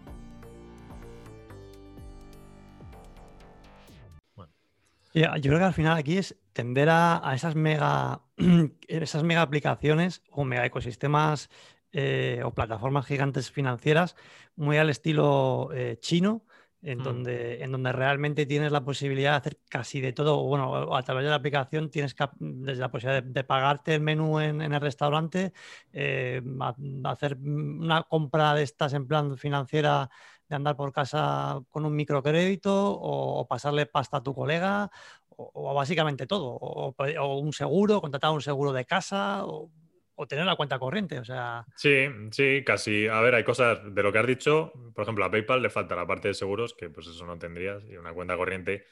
Yo 5.13 5.29
creo 5.41 5.57
que 5.59 5.65
al 5.65 5.73
final 5.73 5.97
aquí 5.97 6.17
es 6.17 6.37
tender 6.53 6.89
a, 6.89 7.27
a 7.27 7.35
esas 7.35 7.55
mega 7.55 8.21
esas 8.87 9.23
mega 9.23 9.41
aplicaciones 9.41 10.23
o 10.31 10.43
mega 10.45 10.65
ecosistemas 10.65 11.49
eh, 11.91 12.41
o 12.45 12.53
plataformas 12.53 13.05
gigantes 13.05 13.51
financieras 13.51 14.15
muy 14.55 14.77
al 14.77 14.89
estilo 14.89 15.69
eh, 15.73 15.97
chino, 15.99 16.45
en, 16.81 16.99
Mm. 16.99 17.03
donde, 17.03 17.63
en 17.63 17.71
donde 17.71 17.91
realmente 17.91 18.45
tienes 18.45 18.71
la 18.71 18.83
posibilidad 18.83 19.31
de 19.31 19.37
hacer 19.37 19.59
casi 19.69 20.01
de 20.01 20.13
todo. 20.13 20.43
Bueno, 20.43 20.95
a 20.95 21.03
través 21.03 21.23
de 21.25 21.29
la 21.29 21.35
aplicación 21.35 21.89
tienes 21.91 22.15
desde 22.39 22.81
la 22.81 22.89
posibilidad 22.91 23.21
de, 23.23 23.29
de 23.31 23.43
pagarte 23.43 23.93
el 23.95 24.01
menú 24.01 24.39
en, 24.39 24.61
en 24.61 24.73
el 24.73 24.81
restaurante, 24.81 25.53
eh, 25.93 26.41
a- 26.59 26.75
hacer 27.11 27.37
una 27.37 28.03
compra 28.03 28.53
de 28.55 28.63
estas 28.63 28.93
en 28.93 29.07
plan 29.07 29.37
financiera 29.37 30.09
de 30.51 30.57
andar 30.57 30.75
por 30.75 30.91
casa 30.91 31.61
con 31.69 31.85
un 31.85 31.95
microcrédito 31.95 32.71
o, 32.73 33.47
pasarle 33.47 33.85
pasta 33.85 34.17
a 34.17 34.23
tu 34.23 34.35
colega 34.35 34.91
o, 35.29 35.73
básicamente 35.73 36.27
todo. 36.27 36.49
O, 36.51 36.93
o 36.95 37.37
un 37.39 37.53
seguro, 37.53 38.01
contratar 38.01 38.31
un 38.31 38.41
seguro 38.41 38.73
de 38.73 38.85
casa 38.85 39.45
o, 39.45 39.71
o 40.15 40.27
tener 40.27 40.45
la 40.45 40.57
cuenta 40.57 40.77
corriente. 40.77 41.19
O 41.19 41.25
sea, 41.25 41.65
Sí, 41.75 42.07
sí, 42.31 42.63
casi. 42.65 43.07
A 43.07 43.21
ver, 43.21 43.35
hay 43.35 43.43
cosas 43.43 43.79
de 43.83 44.03
lo 44.03 44.11
que 44.11 44.19
has 44.19 44.27
dicho. 44.27 44.73
Por 44.93 45.03
ejemplo, 45.03 45.25
a 45.25 45.31
PayPal 45.31 45.61
le 45.61 45.69
falta 45.69 45.95
la 45.95 46.05
parte 46.05 46.27
de 46.27 46.33
seguros, 46.33 46.73
que 46.73 46.89
pues 46.89 47.07
eso 47.07 47.25
no 47.25 47.39
tendrías, 47.39 47.83
y 47.85 47.95
una 47.95 48.13
cuenta 48.13 48.35
corriente. 48.35 48.85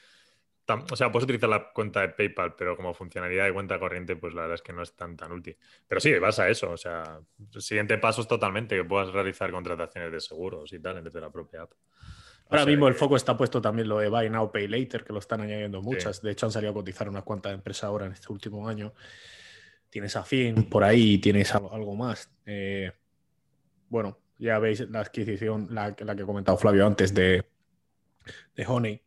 O 0.74 0.96
sea, 0.96 1.10
puedes 1.10 1.24
utilizar 1.24 1.48
la 1.48 1.72
cuenta 1.72 2.00
de 2.00 2.08
PayPal, 2.10 2.54
pero 2.54 2.76
como 2.76 2.94
funcionalidad 2.94 3.44
de 3.44 3.52
cuenta 3.52 3.78
corriente, 3.78 4.16
pues 4.16 4.34
la 4.34 4.42
verdad 4.42 4.54
es 4.56 4.62
que 4.62 4.72
no 4.72 4.82
es 4.82 4.94
tan 4.94 5.16
tan 5.16 5.32
útil. 5.32 5.56
Pero 5.88 6.00
sí, 6.00 6.12
vas 6.18 6.38
a 6.38 6.48
eso. 6.48 6.70
O 6.70 6.76
sea, 6.76 7.20
el 7.54 7.62
siguiente 7.62 7.98
paso 7.98 8.20
es 8.20 8.28
totalmente 8.28 8.76
que 8.76 8.84
puedas 8.84 9.12
realizar 9.12 9.50
contrataciones 9.50 10.12
de 10.12 10.20
seguros 10.20 10.72
y 10.72 10.78
tal 10.78 11.02
desde 11.02 11.20
la 11.20 11.30
propia 11.30 11.62
app. 11.62 11.72
O 11.72 11.76
Ahora 12.50 12.64
sea 12.64 12.70
mismo 12.70 12.88
el 12.88 12.94
foco 12.94 13.16
está 13.16 13.36
puesto 13.36 13.60
también 13.60 13.88
lo 13.88 13.98
de 13.98 14.08
Buy 14.08 14.28
Now, 14.28 14.50
Pay 14.50 14.68
Later, 14.68 15.04
que 15.04 15.12
lo 15.12 15.20
están 15.20 15.40
añadiendo 15.40 15.82
muchas. 15.82 16.20
De 16.20 16.32
hecho, 16.32 16.46
han 16.46 16.52
salido 16.52 16.72
a 16.72 16.74
cotizar 16.74 17.08
unas 17.08 17.22
cuantas 17.22 17.54
empresas 17.54 17.84
ahora 17.84 18.06
en 18.06 18.12
este 18.12 18.32
último 18.32 18.68
año. 18.68 18.92
Tienes 19.88 20.16
a 20.16 20.24
Fin 20.24 20.68
por 20.68 20.82
ahí, 20.84 21.18
tienes 21.18 21.54
algo, 21.54 21.94
más. 21.94 22.30
Eh, 22.46 22.92
bueno, 23.88 24.18
ya 24.38 24.58
veis 24.58 24.88
la 24.90 25.00
adquisición, 25.00 25.68
la, 25.70 25.94
la 25.98 26.16
que 26.16 26.22
ha 26.22 26.26
comentado 26.26 26.56
Flavio 26.56 26.86
antes 26.86 27.14
de, 27.14 27.44
de 28.56 28.66
Honey. 28.66 29.02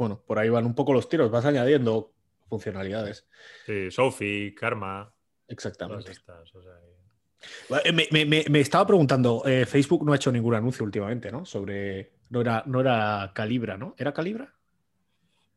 Bueno, 0.00 0.22
por 0.26 0.38
ahí 0.38 0.48
van 0.48 0.64
un 0.64 0.74
poco 0.74 0.94
los 0.94 1.10
tiros, 1.10 1.30
vas 1.30 1.44
añadiendo 1.44 2.14
funcionalidades. 2.48 3.28
Sí, 3.66 3.90
Sophie, 3.90 4.54
Karma, 4.54 5.12
Exactamente. 5.46 6.10
estas. 6.12 6.54
o 6.54 6.62
sea 6.62 6.72
que- 6.72 7.88
Eh, 7.88 7.92
Me, 7.92 8.08
me- 8.10 8.24
me- 8.24 8.44
me 8.48 8.60
estaba 8.60 8.86
preguntando, 8.86 9.42
eh, 9.44 9.66
Facebook 9.66 10.02
no 10.06 10.14
ha 10.14 10.16
hecho 10.16 10.32
ningún 10.32 10.54
anuncio 10.54 10.86
últimamente, 10.86 11.30
¿no? 11.30 11.44
Sobre. 11.44 12.12
No 12.30 12.40
era, 12.40 12.62
no 12.64 12.80
era 12.80 13.30
Calibra, 13.34 13.76
¿no? 13.76 13.94
¿Era 13.98 14.14
Calibra? 14.14 14.54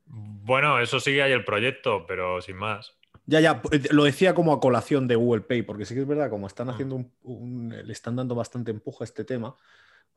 Bueno, 0.07 0.77
eso 0.81 0.99
sigue 0.99 1.23
ahí 1.23 1.31
el 1.31 1.45
proyecto, 1.45 2.05
pero 2.05 2.41
sin 2.41 2.57
más. 2.57 2.97
Ya, 3.25 3.39
ya, 3.39 3.61
eh, 3.71 3.81
lo 3.91 4.03
decía 4.03 4.33
como 4.35 4.51
a 4.51 4.59
colación 4.59 5.07
de 5.07 5.15
Google 5.15 5.43
Pay, 5.43 5.61
porque 5.61 5.85
sí 5.85 5.93
que 5.93 6.01
es 6.01 6.07
verdad, 6.07 6.29
como 6.29 6.47
están 6.47 6.67
Mm. 6.67 6.69
haciendo 6.71 6.95
un, 6.95 7.13
un- 7.21 7.69
le 7.87 7.93
están 7.93 8.17
dando 8.17 8.35
bastante 8.35 8.71
empuje 8.71 9.03
a 9.03 9.05
este 9.05 9.23
tema, 9.23 9.55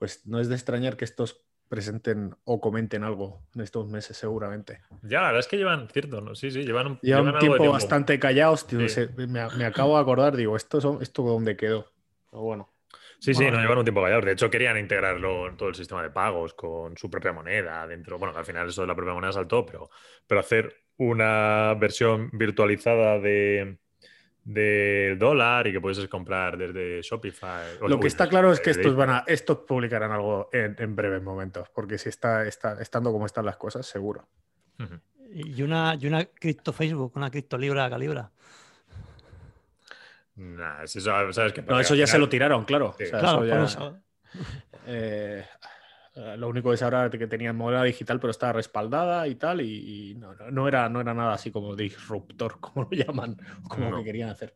pues 0.01 0.27
no 0.27 0.41
es 0.41 0.49
de 0.49 0.57
extrañar 0.57 0.97
que 0.97 1.05
estos 1.05 1.45
presenten 1.69 2.35
o 2.45 2.61
comenten 2.61 3.05
algo 3.05 3.43
en 3.55 3.63
estos 3.63 3.89
meses, 3.89 4.17
seguramente. 4.17 4.81
Ya, 5.03 5.21
la 5.21 5.27
verdad 5.29 5.41
es 5.41 5.49
que 5.49 5.57
llevan, 5.57 5.89
cierto, 5.89 6.21
¿no? 6.21 6.35
Sí, 6.35 6.51
sí, 6.51 6.63
llevan 6.65 6.87
un, 6.87 6.99
Llevan 7.01 7.23
un 7.23 7.29
algo 7.29 7.41
de 7.41 7.59
tiempo, 7.59 7.73
bastante 7.73 8.19
callados, 8.19 8.67
tío, 8.67 8.81
Sí. 8.81 8.89
se- 8.89 9.09
me, 9.09 9.27
me 9.27 9.65
acabo 9.65 9.97
de 9.97 10.03
acordar, 10.03 10.37
digo, 10.37 10.57
¿esto, 10.57 10.81
son- 10.81 11.03
esto 11.03 11.23
dónde 11.23 11.57
quedó? 11.57 11.91
Pero 12.31 12.43
bueno. 12.43 12.69
Sí, 13.19 13.33
sí, 13.35 13.45
no 13.51 13.59
llevan 13.59 13.79
un 13.79 13.85
tiempo 13.85 14.03
callados. 14.03 14.27
De 14.27 14.33
hecho, 14.33 14.51
querían 14.51 14.77
integrarlo 14.77 15.49
en 15.49 15.57
todo 15.57 15.71
el 15.71 15.75
sistema 15.75 16.03
de 16.03 16.11
pagos 16.11 16.53
con 16.55 16.97
su 16.99 17.11
propia 17.11 17.33
moneda 17.33 17.87
dentro. 17.87 18.19
Bueno, 18.19 18.33
que 18.35 18.41
al 18.41 18.45
final 18.45 18.69
eso 18.69 18.83
de 18.83 18.89
la 18.89 18.95
propia 18.95 19.15
moneda 19.15 19.33
saltó, 19.33 19.65
pero, 19.65 19.89
pero 20.27 20.41
hacer 20.41 20.85
una 20.99 21.75
versión 21.75 22.29
virtualizada 22.33 23.19
de 23.19 23.79
del 24.49 25.19
dólar 25.19 25.67
y 25.67 25.73
que 25.73 25.81
puedes 25.81 26.07
comprar 26.09 26.57
desde 26.57 27.03
Shopify. 27.03 27.79
o- 27.81 27.89
Lo 27.89 27.97
que 27.99 28.05
uy, 28.05 28.09
está 28.09 28.29
claro 28.29 28.53
es 28.53 28.61
que 28.61 28.71
desde 28.71 28.83
estos 28.83 28.95
van 28.97 29.11
a, 29.11 29.25
estos 29.27 29.59
publicarán 29.67 30.13
algo 30.13 30.49
en, 30.53 30.77
en 30.79 30.95
breves 30.95 31.21
momentos, 31.21 31.69
porque 31.71 31.99
si 31.99 32.09
está, 32.11 32.47
está 32.47 32.81
estando 32.81 33.11
como 33.11 33.27
están 33.27 33.45
las 33.45 33.57
cosas, 33.57 33.85
seguro. 33.87 34.29
Y 35.33 35.63
una, 35.63 35.97
y 36.01 36.07
una 36.07 36.25
cripto 36.27 36.73
Facebook, 36.73 37.13
una 37.17 37.29
cripto 37.29 37.59
libra 37.59 37.91
calibra. 37.91 38.31
Nah, 40.37 40.87
si 40.87 40.99
eso, 40.99 41.33
sabes 41.33 41.53
que 41.53 41.63
No, 41.63 41.81
eso 41.81 41.95
ya 41.97 42.07
se 42.07 42.19
lo 42.19 42.29
tiraron, 42.29 42.65
claro. 42.65 42.95
Sí. 42.99 43.05
O 43.05 43.07
sea, 43.09 43.19
Claro, 43.19 43.45
eso 43.65 43.79
ya-. 43.81 44.03
Eh, 44.89 45.43
eh, 45.43 45.47
lo 46.17 46.49
único 46.49 46.73
es 46.73 46.83
ahora 46.83 47.11
que 47.11 47.27
tenían 47.27 47.57
moneda 47.57 47.83
digital, 47.85 48.19
pero 48.21 48.31
estaba 48.31 48.53
respaldada 48.55 49.29
y 49.29 49.35
tal, 49.37 49.61
y, 49.61 50.11
y 50.13 50.15
no, 50.17 50.35
no- 50.35 50.51
no 50.51 50.69
era, 50.69 50.89
no 50.89 51.01
era 51.01 51.15
nada 51.15 51.35
así 51.35 51.51
como 51.51 51.77
disruptor, 51.77 52.59
como 52.61 52.89
lo 52.91 52.97
llaman, 52.97 53.37
como 53.69 53.91
No. 53.91 53.97
que 53.99 54.05
querían 54.05 54.31
hacer. 54.31 54.55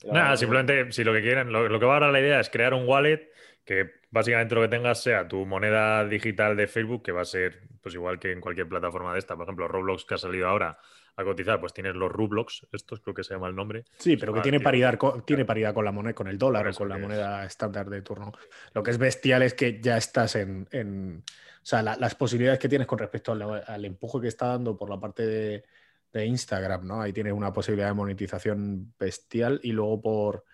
Pero, 0.00 0.12
Nada, 0.14 0.36
simplemente 0.36 0.92
si 0.92 1.02
lo 1.04 1.12
que 1.12 1.22
quieren, 1.22 1.50
lo, 1.52 1.68
lo 1.68 1.80
que 1.80 1.86
va 1.86 1.94
ahora 1.94 2.12
la 2.12 2.20
idea 2.20 2.40
es 2.40 2.50
crear 2.50 2.74
un 2.74 2.86
wallet 2.86 3.30
que 3.64 3.90
básicamente 4.10 4.54
lo 4.54 4.60
que 4.62 4.68
tengas 4.68 5.02
sea 5.02 5.26
tu 5.26 5.46
moneda 5.46 6.04
digital 6.06 6.56
de 6.56 6.66
Facebook, 6.66 7.02
que 7.02 7.12
va 7.12 7.22
a 7.22 7.24
ser 7.24 7.62
pues 7.80 7.94
igual 7.94 8.18
que 8.18 8.32
en 8.32 8.40
cualquier 8.40 8.68
plataforma 8.68 9.12
de 9.14 9.18
esta. 9.18 9.34
Por 9.36 9.44
ejemplo, 9.44 9.66
Roblox 9.68 10.04
que 10.04 10.14
ha 10.14 10.18
salido 10.18 10.46
ahora 10.48 10.78
a 11.16 11.24
cotizar, 11.24 11.60
pues 11.60 11.72
tienes 11.72 11.94
los 11.94 12.10
Roblox, 12.10 12.66
estos 12.72 13.00
creo 13.00 13.14
que 13.14 13.22
se 13.24 13.34
llama 13.34 13.48
el 13.48 13.54
nombre. 13.54 13.84
Sí, 13.98 14.16
pero 14.16 14.32
que 14.34 14.40
tiene 14.40 14.60
paridad, 14.60 14.96
con, 14.96 15.24
tiene 15.24 15.44
paridad 15.44 15.72
con 15.72 15.84
la 15.84 15.92
moneda, 15.92 16.14
con 16.14 16.26
el 16.26 16.38
dólar 16.38 16.66
o 16.68 16.72
con 16.72 16.88
la 16.88 16.96
es. 16.96 17.02
moneda 17.02 17.44
estándar 17.44 17.88
de 17.88 18.02
turno. 18.02 18.32
Lo 18.72 18.82
que 18.82 18.90
es 18.90 18.98
bestial 18.98 19.42
es 19.42 19.54
que 19.54 19.80
ya 19.80 19.96
estás 19.96 20.34
en. 20.36 20.66
en- 20.72 21.22
o 21.26 21.66
sea, 21.66 21.82
la- 21.82 21.96
las 21.96 22.14
posibilidades 22.14 22.58
que 22.58 22.68
tienes 22.68 22.86
con 22.86 22.98
respecto 22.98 23.32
al, 23.32 23.42
al 23.66 23.84
empuje 23.84 24.20
que 24.20 24.28
está 24.28 24.48
dando 24.48 24.76
por 24.76 24.90
la 24.90 25.00
parte 25.00 25.24
de, 25.26 25.64
de 26.12 26.26
Instagram, 26.26 26.86
¿no? 26.86 27.00
Ahí 27.00 27.12
tienes 27.12 27.32
una 27.32 27.52
posibilidad 27.52 27.88
de 27.88 27.94
monetización 27.94 28.92
bestial 28.98 29.60
y 29.62 29.72
luego 29.72 30.00
por. 30.02 30.44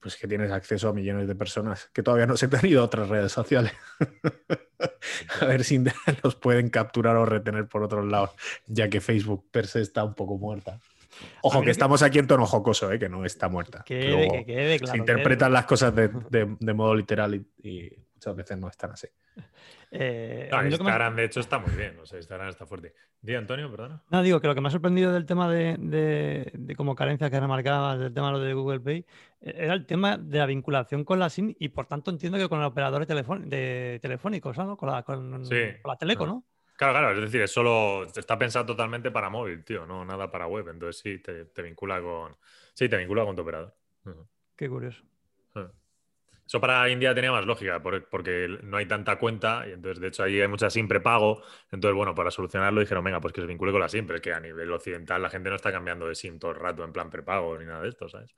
Pues 0.00 0.16
que 0.16 0.28
tienes 0.28 0.50
acceso 0.52 0.88
a 0.88 0.92
millones 0.92 1.26
de 1.26 1.34
personas 1.34 1.90
que 1.92 2.02
todavía 2.02 2.26
no 2.26 2.36
se 2.36 2.46
han 2.52 2.66
ido 2.66 2.82
a 2.82 2.84
otras 2.84 3.08
redes 3.08 3.32
sociales. 3.32 3.72
a 5.40 5.44
ver 5.46 5.64
si 5.64 5.82
los 6.22 6.34
pueden 6.36 6.70
capturar 6.70 7.16
o 7.16 7.26
retener 7.26 7.66
por 7.68 7.82
otros 7.82 8.04
lados, 8.06 8.30
ya 8.66 8.88
que 8.88 9.00
Facebook 9.00 9.46
per 9.50 9.66
se 9.66 9.80
está 9.80 10.04
un 10.04 10.14
poco 10.14 10.38
muerta. 10.38 10.80
Ojo, 11.42 11.62
que 11.62 11.70
estamos 11.70 12.02
aquí 12.02 12.18
en 12.18 12.26
tono 12.26 12.44
jocoso, 12.44 12.92
¿eh? 12.92 12.98
que 12.98 13.08
no 13.08 13.24
está 13.24 13.48
muerta. 13.48 13.82
Que 13.86 14.00
Que 14.00 14.06
quede, 14.06 14.28
que 14.30 14.44
quede, 14.44 14.78
claro. 14.78 14.92
se 14.92 14.98
interpretan 14.98 15.50
las 15.52 15.64
cosas 15.64 15.94
de, 15.94 16.08
de- 16.08 16.56
de 16.60 16.74
modo 16.74 16.94
literal 16.94 17.34
y, 17.34 17.46
y 17.66 17.90
muchas 18.26 18.36
veces 18.36 18.58
no 18.58 18.68
están 18.68 18.90
así. 18.92 19.08
Eh, 19.92 20.48
más- 20.50 20.66
Instagram, 20.66 21.14
de 21.14 21.24
hecho, 21.24 21.38
está 21.40 21.58
muy 21.60 21.70
bien. 21.74 21.96
O 22.00 22.06
sea, 22.06 22.18
Instagram 22.18 22.48
está 22.48 22.66
fuerte. 22.66 22.92
Di, 23.20 23.34
Antonio, 23.36 23.70
perdona. 23.70 24.02
No, 24.10 24.20
digo 24.22 24.40
que 24.40 24.48
lo 24.48 24.54
que 24.54 24.60
me 24.60 24.66
ha 24.68 24.70
sorprendido 24.72 25.12
del 25.12 25.24
tema 25.26 25.48
de, 25.48 25.76
de- 25.78 26.50
de 26.52 26.74
como 26.74 26.96
carencia 26.96 27.30
que 27.30 27.38
remarcabas 27.38 27.98
del 28.00 28.12
tema 28.12 28.36
de 28.36 28.52
Google 28.52 28.80
Pay 28.80 29.06
eh, 29.40 29.54
era 29.56 29.74
el 29.74 29.86
tema 29.86 30.18
de 30.18 30.38
la 30.38 30.46
vinculación 30.46 31.04
con 31.04 31.20
la 31.20 31.30
SIM 31.30 31.54
y 31.60 31.68
por 31.68 31.86
tanto 31.86 32.10
entiendo 32.10 32.36
que 32.36 32.48
con 32.48 32.58
el 32.58 32.66
operador 32.66 33.06
de, 33.06 33.14
telefón- 33.14 33.48
de 33.48 34.00
telefónicos, 34.02 34.58
¿no? 34.58 34.76
Con 34.76 34.90
la, 34.90 35.02
con, 35.04 35.46
Sí. 35.46 35.54
con 35.80 35.90
la 35.92 35.96
Teleco. 35.96 36.26
¿no? 36.26 36.44
Claro, 36.76 36.92
claro, 36.92 37.12
es 37.14 37.20
decir, 37.20 37.40
es 37.42 37.50
solo 37.52 38.02
está 38.04 38.36
pensado 38.36 38.66
totalmente 38.66 39.10
para 39.12 39.30
móvil, 39.30 39.64
tío, 39.64 39.86
no 39.86 40.04
nada 40.04 40.30
para 40.30 40.46
web. 40.48 40.68
Entonces 40.68 41.00
sí, 41.00 41.18
te, 41.20 41.44
te 41.46 41.62
vincula 41.62 42.02
con. 42.02 42.36
Sí, 42.74 42.88
te 42.88 42.96
vincula 42.98 43.24
con 43.24 43.36
tu 43.36 43.42
operador. 43.42 43.74
Qué 44.56 44.68
curioso. 44.68 45.02
Eso 46.46 46.60
para 46.60 46.88
India 46.88 47.14
tenía 47.14 47.32
más 47.32 47.44
lógica, 47.44 47.82
por- 47.82 48.08
porque 48.08 48.48
no 48.62 48.76
hay 48.76 48.86
tanta 48.86 49.18
cuenta, 49.18 49.66
y 49.68 49.72
entonces, 49.72 50.00
de 50.00 50.08
hecho, 50.08 50.22
allí 50.22 50.40
hay 50.40 50.48
mucha 50.48 50.70
SIM 50.70 50.86
prepago. 50.88 51.42
Entonces, 51.72 51.96
bueno, 51.96 52.14
para 52.14 52.30
solucionarlo 52.30 52.80
dijeron, 52.80 53.02
venga, 53.04 53.20
pues 53.20 53.32
que 53.34 53.40
se 53.40 53.46
vincule 53.46 53.72
con 53.72 53.80
la 53.80 53.88
SIM, 53.88 54.06
pero 54.06 54.16
es 54.16 54.22
que 54.22 54.32
a 54.32 54.40
nivel 54.40 54.70
occidental 54.72 55.20
la 55.22 55.30
gente 55.30 55.50
no 55.50 55.56
está 55.56 55.72
cambiando 55.72 56.06
de 56.06 56.14
SIM 56.14 56.38
todo 56.38 56.52
el 56.52 56.58
rato 56.58 56.84
en 56.84 56.92
plan 56.92 57.10
prepago 57.10 57.58
ni 57.58 57.64
nada 57.66 57.82
de 57.82 57.88
esto, 57.88 58.08
¿sabes? 58.08 58.34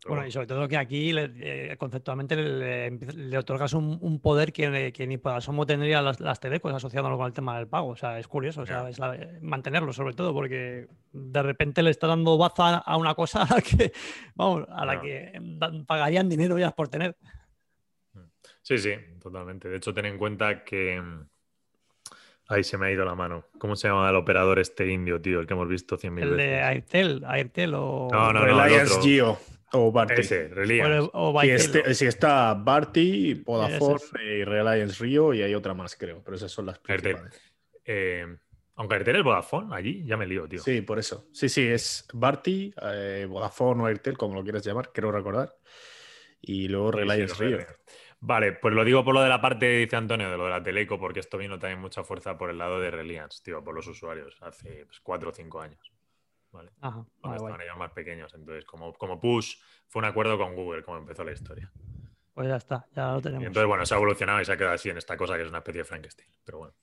Pero 0.00 0.14
Bueno, 0.14 0.26
y 0.28 0.30
sobre 0.30 0.46
todo 0.46 0.68
que 0.68 0.76
aquí 0.76 1.12
eh, 1.16 1.74
conceptualmente 1.78 2.36
le, 2.36 3.36
otorgas 3.38 3.72
un, 3.72 3.98
un 4.00 4.20
poder 4.20 4.52
que, 4.52 4.92
que 4.92 5.06
ni 5.06 5.18
por 5.18 5.32
asomo 5.32 5.66
tendría 5.66 6.00
las, 6.02 6.20
las 6.20 6.38
telecos 6.38 6.72
asociándolo 6.72 7.16
con 7.16 7.26
el 7.26 7.32
tema 7.32 7.56
del 7.58 7.66
pago. 7.66 7.88
O 7.88 7.96
sea, 7.96 8.18
es 8.18 8.28
curioso, 8.28 8.62
o 8.62 8.66
sea, 8.66 8.88
es 8.88 8.98
la- 9.00 9.18
mantenerlo 9.42 9.92
sobre 9.92 10.14
todo, 10.14 10.32
porque 10.32 10.86
de 11.12 11.42
repente 11.42 11.82
le 11.82 11.90
está 11.90 12.06
dando 12.06 12.38
baza 12.38 12.78
a 12.78 12.96
una 12.96 13.14
cosa 13.14 13.44
que, 13.76 13.92
vamos, 14.36 14.66
a 14.68 14.84
la 14.86 15.00
que 15.00 15.32
dan- 15.40 15.84
pagarían 15.84 16.28
dinero 16.28 16.58
ya 16.58 16.70
por 16.70 16.88
tener. 16.88 17.16
Sí, 18.62 18.78
sí, 18.78 18.92
totalmente. 19.20 19.68
De 19.68 19.76
hecho, 19.78 19.92
ten 19.94 20.06
en 20.06 20.18
cuenta 20.18 20.62
que. 20.64 21.00
mm, 21.00 21.26
Ahí 22.50 22.64
se 22.64 22.78
me 22.78 22.86
ha 22.86 22.90
ido 22.90 23.04
la 23.04 23.14
mano. 23.14 23.44
¿Cómo 23.58 23.76
se 23.76 23.88
llama 23.88 24.08
el 24.08 24.16
operador 24.16 24.58
este 24.58 24.90
indio, 24.90 25.20
tío? 25.20 25.40
El 25.40 25.46
que 25.46 25.52
hemos 25.52 25.68
visto 25.68 25.98
cien 25.98 26.14
mil 26.14 26.24
El 26.24 26.30
de 26.30 26.46
veces. 26.46 26.62
Airtel, 26.64 27.24
Airtel 27.26 27.74
o, 27.74 28.08
No, 28.10 28.32
no, 28.32 28.40
no, 28.40 28.46
el 28.46 28.46
Reliance 28.56 28.92
otro. 28.94 29.38
O 29.72 29.92
Barty. 29.92 30.20
Ese, 30.22 30.46
o, 30.46 30.54
Reliance. 30.54 30.96
el- 30.98 31.10
o 31.12 31.30
Y 31.30 31.48
Bytel, 31.48 31.56
este, 31.56 31.94
sí, 31.94 32.06
está 32.06 32.54
Barty, 32.54 33.34
Vodafone 33.44 33.96
Ese 33.96 34.24
y 34.24 34.44
Reliance 34.44 35.02
Rio 35.02 35.34
y 35.34 35.42
hay 35.42 35.54
otra 35.54 35.74
más, 35.74 35.96
creo. 35.96 36.22
Pero 36.24 36.36
esas 36.36 36.50
son 36.52 36.66
las 36.66 36.78
principales. 36.78 37.40
Eh, 37.84 38.26
aunque 38.76 38.94
Airtel 38.94 39.16
es 39.16 39.24
Vodafone, 39.24 39.74
allí 39.74 40.04
ya 40.04 40.16
me 40.16 40.26
lío, 40.26 40.48
tío. 40.48 40.60
Sí, 40.62 40.80
por 40.82 40.98
eso. 40.98 41.26
Sí, 41.32 41.48
sí, 41.48 41.66
es 41.66 42.06
Barty, 42.12 42.72
eh, 42.82 43.26
Vodafone 43.28 43.82
o 43.82 43.86
Airtel, 43.86 44.16
como 44.16 44.34
lo 44.34 44.42
quieras 44.42 44.64
llamar, 44.64 44.90
quiero 44.92 45.10
recordar. 45.10 45.54
Y 46.40 46.68
luego 46.68 46.92
Sí, 46.92 46.98
sí, 46.98 47.00
Reliance 47.00 47.34
Rio. 47.44 47.56
veo. 47.58 47.66
Vale, 48.20 48.52
pues 48.54 48.74
lo 48.74 48.84
digo 48.84 49.04
por 49.04 49.14
lo 49.14 49.22
de 49.22 49.28
la 49.28 49.40
parte, 49.40 49.68
dice 49.78 49.96
Antonio, 49.96 50.30
de 50.30 50.36
lo 50.36 50.44
de 50.44 50.50
la 50.50 50.62
Teleco, 50.62 50.98
porque 50.98 51.20
esto 51.20 51.38
vino 51.38 51.58
también 51.58 51.80
mucha 51.80 52.02
fuerza 52.02 52.36
por 52.36 52.50
el 52.50 52.58
lado 52.58 52.80
de 52.80 52.90
Reliance, 52.90 53.40
tío, 53.44 53.62
por 53.62 53.74
los 53.74 53.86
usuarios, 53.86 54.36
hace 54.40 54.86
pues, 54.86 54.98
cuatro 55.00 55.30
o 55.30 55.32
cinco 55.32 55.60
años. 55.60 55.92
Vale. 56.58 56.70
Ajá, 56.80 57.04
Cuando 57.04 57.06
vale, 57.22 57.36
estaban 57.36 57.56
guay. 57.56 57.66
ellos 57.66 57.78
más 57.78 57.92
pequeños. 57.92 58.34
Entonces, 58.34 58.64
como, 58.64 58.92
como 58.94 59.20
push, 59.20 59.56
fue 59.86 60.00
un 60.00 60.06
acuerdo 60.06 60.36
con 60.36 60.54
Google, 60.54 60.82
como 60.82 60.98
empezó 60.98 61.22
la 61.24 61.32
historia. 61.32 61.70
Pues 62.34 62.48
ya 62.48 62.56
está, 62.56 62.86
ya 62.94 63.12
lo 63.12 63.18
Y 63.18 63.22
tenemos. 63.22 63.46
entonces, 63.46 63.66
bueno, 63.68 63.86
se 63.86 63.94
ha 63.94 63.96
evolucionado 63.96 64.40
y 64.40 64.44
se 64.44 64.52
ha 64.52 64.56
quedado 64.56 64.74
así 64.74 64.90
en 64.90 64.96
esta 64.98 65.16
cosa 65.16 65.36
que 65.36 65.42
es 65.42 65.48
una 65.48 65.58
especie 65.58 65.80
de 65.80 65.84
Frankenstein. 65.84 66.28
Pero 66.44 66.58
bueno. 66.58 66.74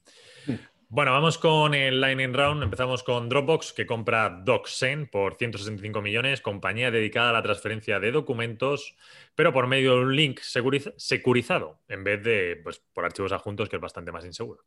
Bueno, 0.88 1.12
vamos 1.14 1.38
con 1.38 1.74
el 1.74 2.00
Lightning 2.00 2.34
Round. 2.34 2.62
Empezamos 2.62 3.04
con 3.04 3.28
Dropbox, 3.28 3.74
que 3.74 3.86
compra 3.88 4.30
DocSend 4.30 5.10
por 5.10 5.36
165 5.36 6.02
millones, 6.02 6.42
compañía 6.42 6.92
dedicada 6.92 7.32
a 7.32 7.34
la 7.34 7.42
transferencia 7.42 8.00
de 8.00 8.12
documentos, 8.12 8.96
pero 9.34 9.52
por 9.52 9.66
medio 9.68 9.96
de 9.96 10.02
un 10.02 10.16
link 10.16 10.40
securizado, 10.42 11.80
en 11.88 12.04
vez 12.04 12.22
de 12.24 12.60
pues, 12.64 12.80
por 12.94 13.04
archivos 13.04 13.32
adjuntos, 13.32 13.68
que 13.68 13.78
es 13.78 13.82
bastante 13.82 14.12
más 14.12 14.26
inseguro. 14.26 14.64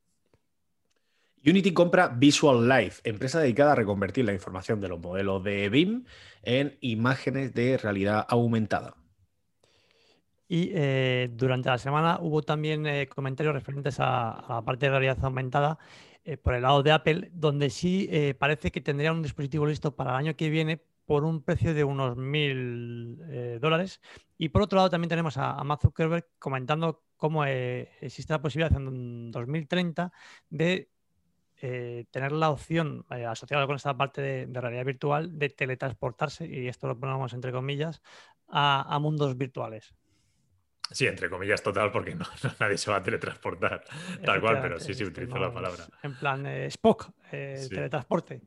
Unity 1.49 1.73
compra 1.73 2.09
Visual 2.09 2.69
Life, 2.69 3.00
empresa 3.09 3.40
dedicada 3.40 3.73
a 3.73 3.75
reconvertir 3.75 4.23
la 4.26 4.35
información 4.35 4.83
de 4.83 4.88
los 4.88 5.00
modelos 5.00 5.43
de 5.43 5.71
BIM 5.71 6.05
en 6.43 6.76
imágenes 6.83 7.55
de 7.55 7.78
realidad 7.78 8.26
aumentada. 8.28 8.97
Y 10.47 10.71
eh, 10.75 11.31
durante 11.33 11.71
la 11.71 11.78
semana 11.78 12.19
hubo 12.21 12.43
también 12.43 12.87
eh, 12.87 13.09
comentarios 13.09 13.55
referentes 13.55 13.99
a, 13.99 14.45
la 14.47 14.62
parte 14.62 14.87
de 14.87 14.90
realidad 14.90 15.17
aumentada 15.23 15.78
eh, 16.23 16.37
por 16.37 16.52
el 16.52 16.62
lado 16.62 16.83
de 16.83 16.93
Apple, 16.93 17.31
donde 17.33 17.71
sí 17.71 18.11
parece 18.38 18.71
que 18.71 18.83
tendría 18.83 19.12
un 19.12 19.23
dispositivo 19.23 19.67
listo 19.67 19.97
para 19.97 20.11
el 20.11 20.17
año 20.17 20.37
que 20.37 20.50
viene 20.50 20.82
por 21.06 21.25
un 21.25 21.43
precio 21.43 21.73
de 21.73 21.82
unos 21.82 22.19
mil 22.19 23.17
dólares. 23.58 24.02
Y 24.37 24.50
por 24.50 24.61
otro 24.61 24.76
lado 24.76 24.91
también 24.91 25.08
tenemos 25.08 25.39
a, 25.39 25.52
a 25.52 25.78
Zuckerberg 25.80 26.26
comentando 26.39 27.04
cómo 27.17 27.47
existe 27.47 28.34
la 28.34 28.43
posibilidad 28.43 28.76
en 28.76 29.30
2030 29.30 30.13
de 30.50 30.91
eh, 31.60 32.04
tener 32.10 32.32
la 32.32 32.50
opción 32.50 33.04
eh, 33.10 33.25
asociada 33.26 33.66
con 33.66 33.76
esta 33.76 33.97
parte 33.97 34.21
de, 34.21 34.47
de 34.47 34.60
realidad 34.60 34.84
virtual 34.84 35.38
de 35.38 35.49
teletransportarse, 35.49 36.47
y 36.47 36.68
esto 36.68 36.86
lo 36.86 36.99
ponemos 36.99 37.32
entre 37.32 37.52
comillas, 37.52 38.00
a- 38.49 38.86
a 38.94 38.99
mundos 38.99 39.36
virtuales. 39.36 39.94
Sí, 40.90 41.06
entre 41.06 41.28
comillas 41.28 41.62
total, 41.62 41.92
porque 41.92 42.14
no, 42.14 42.25
nadie 42.60 42.78
se 42.78 42.90
va 42.90 42.97
a 42.99 43.02
teletransportar 43.02 43.84
tal 44.25 44.40
cual, 44.40 44.60
pero 44.62 44.80
sí, 44.80 44.94
sí, 44.94 45.04
utilizo 45.04 45.38
la 45.38 45.52
palabra. 45.52 45.84
En 46.02 46.14
plan 46.14 46.47
eh, 46.47 46.66
Spock, 46.66 47.10
el 47.32 47.58
Sí. 47.58 47.68
teletransporte. 47.75 48.40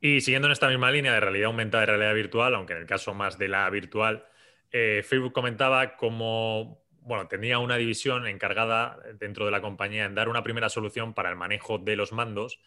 Y 0.00 0.20
siguiendo 0.20 0.46
en 0.48 0.52
esta 0.52 0.68
misma 0.68 0.90
línea 0.92 1.12
de 1.12 1.20
realidad 1.20 1.46
aumentada 1.46 1.82
y 1.82 1.86
realidad 1.86 2.14
virtual, 2.14 2.54
aunque 2.54 2.72
en 2.74 2.78
el 2.80 2.86
caso 2.86 3.14
más 3.14 3.36
de 3.36 3.48
la 3.48 3.68
virtual, 3.68 4.24
Facebook 4.70 5.32
comentaba 5.32 5.96
cómo 5.96 6.78
bueno, 7.08 7.26
tenía 7.26 7.58
una 7.58 7.76
división 7.76 8.26
encargada 8.26 9.00
dentro 9.14 9.46
de 9.46 9.50
la 9.50 9.62
compañía 9.62 10.04
en 10.04 10.14
dar 10.14 10.28
una 10.28 10.42
primera 10.42 10.68
solución 10.68 11.14
para 11.14 11.30
el 11.30 11.36
manejo 11.36 11.78
de 11.78 11.96
los 11.96 12.12
mandos 12.12 12.60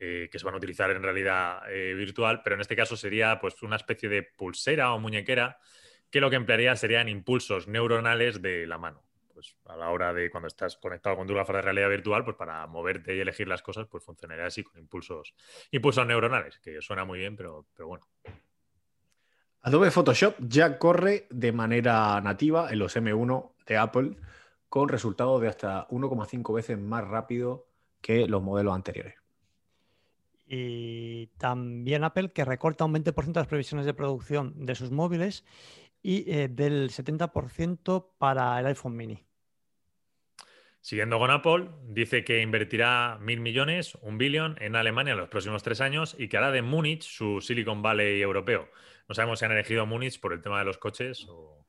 eh, 0.00 0.28
que 0.32 0.38
se 0.38 0.44
van 0.44 0.54
a 0.54 0.56
utilizar 0.56 0.90
en 0.90 1.02
realidad 1.02 1.62
eh, 1.70 1.94
virtual, 1.94 2.40
pero 2.42 2.54
en 2.54 2.62
este 2.62 2.74
caso 2.74 2.96
sería 2.96 3.38
pues, 3.38 3.62
una 3.62 3.76
especie 3.76 4.08
de 4.08 4.22
pulsera 4.22 4.94
o 4.94 4.98
muñequera 4.98 5.58
que 6.10 6.20
lo 6.20 6.30
que 6.30 6.36
emplearía 6.36 6.74
serían 6.74 7.08
impulsos 7.08 7.68
neuronales 7.68 8.42
de 8.42 8.66
la 8.66 8.78
mano. 8.78 9.02
Pues 9.32 9.56
a 9.66 9.76
la 9.76 9.90
hora 9.90 10.12
de 10.12 10.30
cuando 10.30 10.48
estás 10.48 10.76
conectado 10.76 11.16
con 11.16 11.26
tu 11.26 11.34
gafas 11.34 11.56
de 11.56 11.62
realidad 11.62 11.88
virtual, 11.88 12.24
pues 12.24 12.36
para 12.36 12.66
moverte 12.66 13.14
y 13.14 13.20
elegir 13.20 13.46
las 13.46 13.62
cosas, 13.62 13.86
pues 13.88 14.02
funcionaría 14.04 14.46
así 14.46 14.62
con 14.62 14.78
impulsos 14.78 15.34
impulsos 15.70 16.06
neuronales, 16.06 16.58
que 16.58 16.80
suena 16.80 17.04
muy 17.04 17.18
bien, 17.18 17.36
pero, 17.36 17.66
pero 17.74 17.88
bueno. 17.88 18.06
Adobe 19.62 19.92
Photoshop 19.92 20.34
ya 20.40 20.78
corre 20.78 21.28
de 21.30 21.52
manera 21.52 22.20
nativa 22.20 22.72
en 22.72 22.80
los 22.80 22.96
M1 22.96 23.52
de 23.66 23.76
Apple 23.76 24.16
con 24.68 24.88
resultados 24.88 25.40
de 25.40 25.48
hasta 25.48 25.86
1,5 25.88 26.54
veces 26.54 26.78
más 26.78 27.06
rápido 27.06 27.68
que 28.00 28.26
los 28.26 28.42
modelos 28.42 28.74
anteriores. 28.74 29.14
Y 30.46 31.28
también 31.38 32.02
Apple 32.02 32.32
que 32.32 32.44
recorta 32.44 32.84
un 32.84 32.94
20% 32.94 33.34
las 33.34 33.46
previsiones 33.46 33.86
de 33.86 33.94
producción 33.94 34.66
de 34.66 34.74
sus 34.74 34.90
móviles 34.90 35.44
y 36.02 36.28
eh, 36.30 36.48
del 36.48 36.90
70% 36.90 38.06
para 38.18 38.58
el 38.58 38.66
iPhone 38.66 38.96
mini. 38.96 39.24
Siguiendo 40.82 41.20
con 41.20 41.30
Apple, 41.30 41.68
dice 41.84 42.24
que 42.24 42.42
invertirá 42.42 43.16
mil 43.20 43.38
millones, 43.40 43.94
un 44.02 44.18
billón, 44.18 44.56
en 44.60 44.74
Alemania 44.74 45.12
en 45.12 45.18
los 45.18 45.28
próximos 45.28 45.62
tres 45.62 45.80
años 45.80 46.16
y 46.18 46.28
que 46.28 46.36
hará 46.36 46.50
de 46.50 46.60
Múnich 46.60 47.04
su 47.04 47.40
Silicon 47.40 47.82
Valley 47.82 48.20
europeo. 48.20 48.68
No 49.08 49.14
sabemos 49.14 49.38
si 49.38 49.44
han 49.44 49.52
elegido 49.52 49.86
Múnich 49.86 50.18
por 50.18 50.32
el 50.32 50.42
tema 50.42 50.58
de 50.58 50.64
los 50.64 50.78
coches 50.78 51.24
o... 51.28 51.64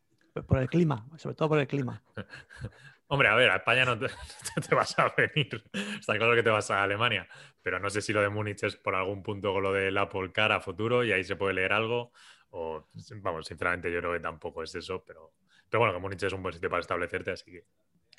Por 0.47 0.57
el 0.57 0.67
clima, 0.67 1.07
sobre 1.17 1.35
todo 1.35 1.49
por 1.49 1.59
el 1.59 1.67
clima. 1.67 2.01
Hombre, 3.07 3.27
a 3.27 3.35
ver, 3.35 3.51
a 3.51 3.57
España 3.57 3.85
no 3.85 3.99
te, 3.99 4.07
no 4.55 4.61
te 4.67 4.73
vas 4.73 4.97
a 4.97 5.13
venir. 5.15 5.63
Está 5.99 6.17
claro 6.17 6.33
que 6.33 6.41
te 6.41 6.49
vas 6.49 6.71
a 6.71 6.81
Alemania, 6.81 7.27
pero 7.61 7.79
no 7.79 7.91
sé 7.91 8.01
si 8.01 8.13
lo 8.13 8.21
de 8.23 8.29
Múnich 8.29 8.63
es 8.63 8.77
por 8.77 8.95
algún 8.95 9.21
punto 9.21 9.53
con 9.53 9.61
lo 9.61 9.71
del 9.71 9.95
Apple 9.95 10.31
Car 10.31 10.51
a 10.51 10.59
futuro 10.59 11.03
y 11.03 11.11
ahí 11.11 11.23
se 11.23 11.35
puede 11.35 11.53
leer 11.53 11.73
algo. 11.73 12.13
O, 12.49 12.89
vamos, 13.17 13.45
sinceramente 13.45 13.91
yo 13.91 13.99
creo 13.99 14.13
que 14.13 14.21
tampoco 14.21 14.63
es 14.63 14.73
eso, 14.73 15.03
pero, 15.05 15.35
pero 15.69 15.81
bueno, 15.81 15.93
que 15.93 15.99
Múnich 15.99 16.23
es 16.23 16.33
un 16.33 16.41
buen 16.41 16.53
sitio 16.53 16.71
para 16.71 16.81
establecerte, 16.81 17.29
así 17.29 17.51
que... 17.51 17.67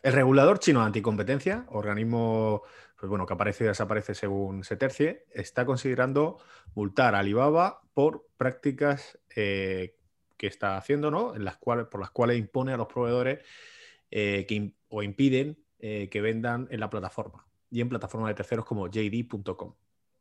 El 0.05 0.13
regulador 0.13 0.59
chino 0.59 0.81
de 0.81 0.87
anticompetencia, 0.87 1.65
organismo 1.71 2.63
pues 2.99 3.09
bueno, 3.09 3.25
que 3.25 3.33
aparece 3.33 3.65
y 3.65 3.69
desaparece 3.69 4.15
según 4.15 4.63
se 4.63 4.77
tercie, 4.77 5.25
está 5.33 5.65
considerando 5.65 6.37
multar 6.75 7.15
a 7.15 7.21
Alibaba 7.21 7.81
por 7.95 8.27
prácticas 8.37 9.19
eh, 9.35 9.97
que 10.37 10.47
está 10.47 10.77
haciendo, 10.77 11.11
¿no? 11.11 11.35
En 11.35 11.47
las 11.47 11.57
cuales, 11.57 11.87
por 11.87 12.03
las 12.03 12.11
cuales 12.11 12.39
impone 12.39 12.75
a 12.75 12.77
los 12.77 12.87
proveedores 12.87 13.39
eh, 14.11 14.45
que 14.47 14.75
o 14.89 15.03
impiden 15.03 15.57
eh, 15.79 16.11
que 16.11 16.21
vendan 16.21 16.69
en 16.71 16.81
la 16.81 16.91
plataforma 16.91 17.47
y 17.71 17.81
en 17.81 17.89
plataformas 17.89 18.29
de 18.29 18.35
terceros 18.35 18.67
como 18.67 18.89
JD.com. 18.89 19.73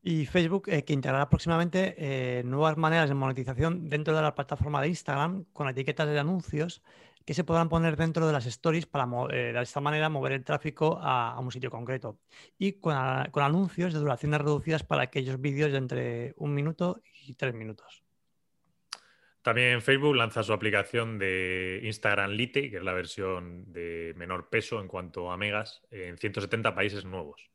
Y 0.01 0.25
Facebook 0.27 0.63
que 0.63 0.93
integrará 0.93 1.27
próximamente 1.29 2.41
nuevas 2.45 2.77
maneras 2.77 3.09
de 3.09 3.15
monetización 3.15 3.89
dentro 3.89 4.15
de 4.15 4.21
la 4.21 4.33
plataforma 4.33 4.81
de 4.81 4.87
Instagram 4.87 5.43
con 5.51 5.67
etiquetas 5.67 6.07
de 6.07 6.19
anuncios 6.19 6.81
que 7.25 7.33
se 7.33 7.43
podrán 7.43 7.69
poner 7.69 7.95
dentro 7.95 8.27
de 8.27 8.33
las 8.33 8.45
stories 8.45 8.85
para 8.85 9.07
eh, 9.31 9.53
de 9.53 9.61
esta 9.61 9.81
manera 9.81 10.09
mover 10.09 10.33
el 10.33 10.43
tráfico 10.43 10.99
a, 11.01 11.39
un 11.39 11.51
sitio 11.51 11.71
concreto. 11.71 12.19
Y 12.57 12.73
con, 12.73 12.95
con 13.31 13.43
anuncios 13.43 13.93
de 13.93 13.99
duraciones 13.99 14.41
reducidas 14.41 14.83
para 14.83 15.03
aquellos 15.03 15.39
vídeos 15.39 15.71
de 15.71 15.77
entre 15.77 16.33
un 16.37 16.53
minuto 16.53 17.01
y 17.25 17.33
tres 17.33 17.53
minutos. 17.53 18.03
También 19.43 19.81
Facebook 19.81 20.15
lanza 20.15 20.41
su 20.41 20.53
aplicación 20.53 21.19
de 21.19 21.81
Instagram 21.83 22.31
Lite, 22.31 22.71
que 22.71 22.77
es 22.77 22.83
la 22.83 22.93
versión 22.93 23.71
de 23.73 24.13
menor 24.15 24.49
peso 24.49 24.79
en 24.79 24.87
cuanto 24.87 25.31
a 25.31 25.37
megas, 25.37 25.81
en 25.91 26.17
170 26.17 26.73
países 26.73 27.03
nuevos. 27.03 27.52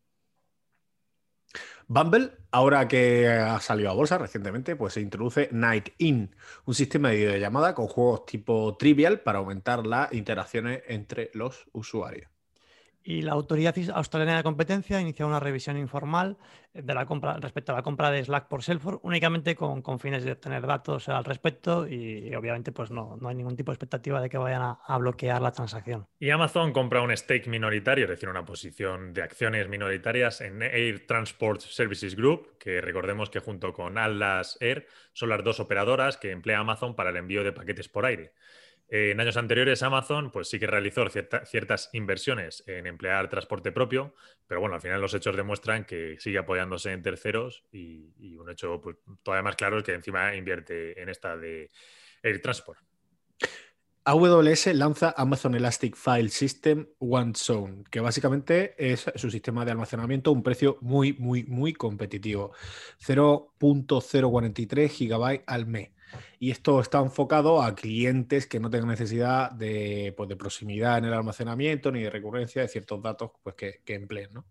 Bumble, 1.87 2.33
ahora 2.51 2.87
que 2.89 3.29
ha 3.29 3.61
salido 3.61 3.91
a 3.91 3.95
bolsa 3.95 4.19
recientemente, 4.19 4.77
pues 4.77 4.95
se 4.95 5.01
introduce 5.01 5.49
Night 5.53 5.91
In, 5.99 6.35
un 6.67 6.75
sistema 6.75 7.11
de 7.11 7.17
videollamada 7.17 7.75
con 7.75 7.87
juegos 7.89 8.27
tipo 8.27 8.77
trivial 8.77 9.21
para 9.21 9.39
aumentar 9.39 9.87
las 9.87 10.13
interacciones 10.13 10.83
entre 10.87 11.31
los 11.35 11.69
usuarios. 11.73 12.38
Y 13.09 13.23
la 13.23 13.33
Autoridad 13.33 13.75
Australiana 13.95 14.37
de 14.37 14.43
Competencia 14.43 15.01
inició 15.01 15.27
una 15.27 15.41
revisión 15.41 15.79
informal 15.79 16.37
compra, 17.07 17.39
respecto 17.39 17.73
a 17.73 17.77
la 17.77 17.83
compra 17.83 18.11
de 18.11 18.23
Slack 18.23 18.49
por 18.49 18.63
Salesforce, 18.63 19.01
únicamente 19.03 19.57
con, 19.57 19.81
con 19.81 19.99
fines 19.99 20.25
de 20.25 20.33
obtener 20.33 20.67
datos 20.67 21.09
al 21.09 21.25
respecto 21.25 21.89
y, 21.89 22.35
obviamente 22.35 22.71
pues 22.71 22.91
no, 22.91 23.17
no, 23.19 23.31
hay 23.31 23.35
ningún 23.35 23.57
tipo 23.57 23.71
de 23.71 23.77
expectativa 23.77 24.21
de 24.21 24.29
que 24.29 24.37
vayan 24.37 24.61
a, 24.61 24.79
a, 24.87 24.99
bloquear 24.99 25.41
la 25.41 25.53
transacción. 25.53 26.07
Y 26.19 26.29
Amazon 26.29 26.71
compra 26.75 27.01
un 27.01 27.17
stake 27.17 27.47
minoritario, 27.47 28.05
es 28.05 28.11
decir, 28.11 28.29
una 28.29 28.45
posición 28.45 29.15
de 29.15 29.23
acciones 29.23 29.71
minoritarias 29.71 30.43
en 30.43 30.61
Air 30.61 31.07
Transport 31.07 31.63
Services 31.63 32.15
Group, 32.15 32.59
que 32.59 32.83
recordemos 32.83 33.31
que 33.31 33.41
junto 33.41 33.73
con 33.73 33.97
Atlas 33.97 34.59
Air 34.61 34.87
son 35.15 35.31
las 35.31 35.43
dos 35.43 35.61
operadoras 35.61 36.19
que 36.19 36.31
emplea 36.31 36.59
Amazon 36.59 36.95
para 36.95 37.09
el 37.09 37.17
envío 37.17 37.43
de 37.43 37.53
paquetes 37.53 37.89
por 37.89 38.05
aire. 38.05 38.35
Eh, 38.91 39.11
en 39.11 39.21
años 39.21 39.37
anteriores, 39.37 39.83
Amazon 39.83 40.31
pues 40.31 40.49
sí 40.49 40.59
que 40.59 40.67
realizó 40.67 41.05
ciertas 41.45 41.91
inversiones 41.93 42.65
en 42.67 42.87
emplear 42.87 43.29
transporte 43.29 43.71
propio, 43.71 44.15
pero 44.47 44.61
bueno, 44.61 44.77
al 44.77 44.81
final 44.81 45.01
los 45.01 45.13
hechos 45.13 45.37
demuestran 45.37 45.85
que 45.85 46.17
sigue 46.19 46.39
apoyándose 46.39 46.93
en 46.93 47.03
terceros 47.03 47.65
y, 47.71 48.37
un 48.37 48.51
hecho 48.51 48.81
pues, 48.81 48.97
todavía 49.23 49.43
más 49.43 49.57
claro 49.57 49.79
es 49.79 49.85
que 49.85 49.93
encima 49.93 50.35
invierte 50.35 51.01
en 51.01 51.09
esta 51.09 51.37
de 51.37 51.71
Air 52.23 52.41
Transport. 52.41 52.81
AWS 54.09 54.75
lanza 54.75 55.15
Amazon 55.19 55.55
Elastic 55.55 55.95
File 55.95 56.31
System 56.31 56.87
OneZone, 56.99 57.85
que 57.91 58.01
básicamente 58.01 58.75
es 58.79 59.05
su 59.15 59.31
sistema 59.31 59.67
de 59.67 59.73
almacenamiento 59.73 60.31
a 60.31 60.33
un 60.33 60.43
precio 60.43 60.79
muy, 60.81 61.13
muy, 61.13 61.45
muy 61.45 61.75
competitivo. 61.75 62.53
0.043 63.07 64.89
GB 64.89 65.43
al 65.47 65.67
mes. 65.67 65.91
Y 66.39 66.51
esto 66.51 66.81
está 66.81 67.01
enfocado 67.01 67.61
a 67.61 67.75
clientes 67.75 68.47
que 68.47 68.59
no 68.59 68.71
tengan 68.71 68.89
necesidad 68.89 69.51
de, 69.51 70.15
pues, 70.17 70.27
de 70.27 70.37
proximidad 70.37 70.97
en 70.97 71.05
el 71.05 71.13
almacenamiento 71.13 71.93
ni 71.93 72.01
de 72.01 72.09
recurrencia 72.09 72.63
de 72.63 72.69
ciertos 72.69 73.03
datos 73.03 73.33
pues, 73.43 73.57
que, 73.57 73.83
que 73.85 73.93
empleen. 73.93 74.33
¿no? 74.33 74.47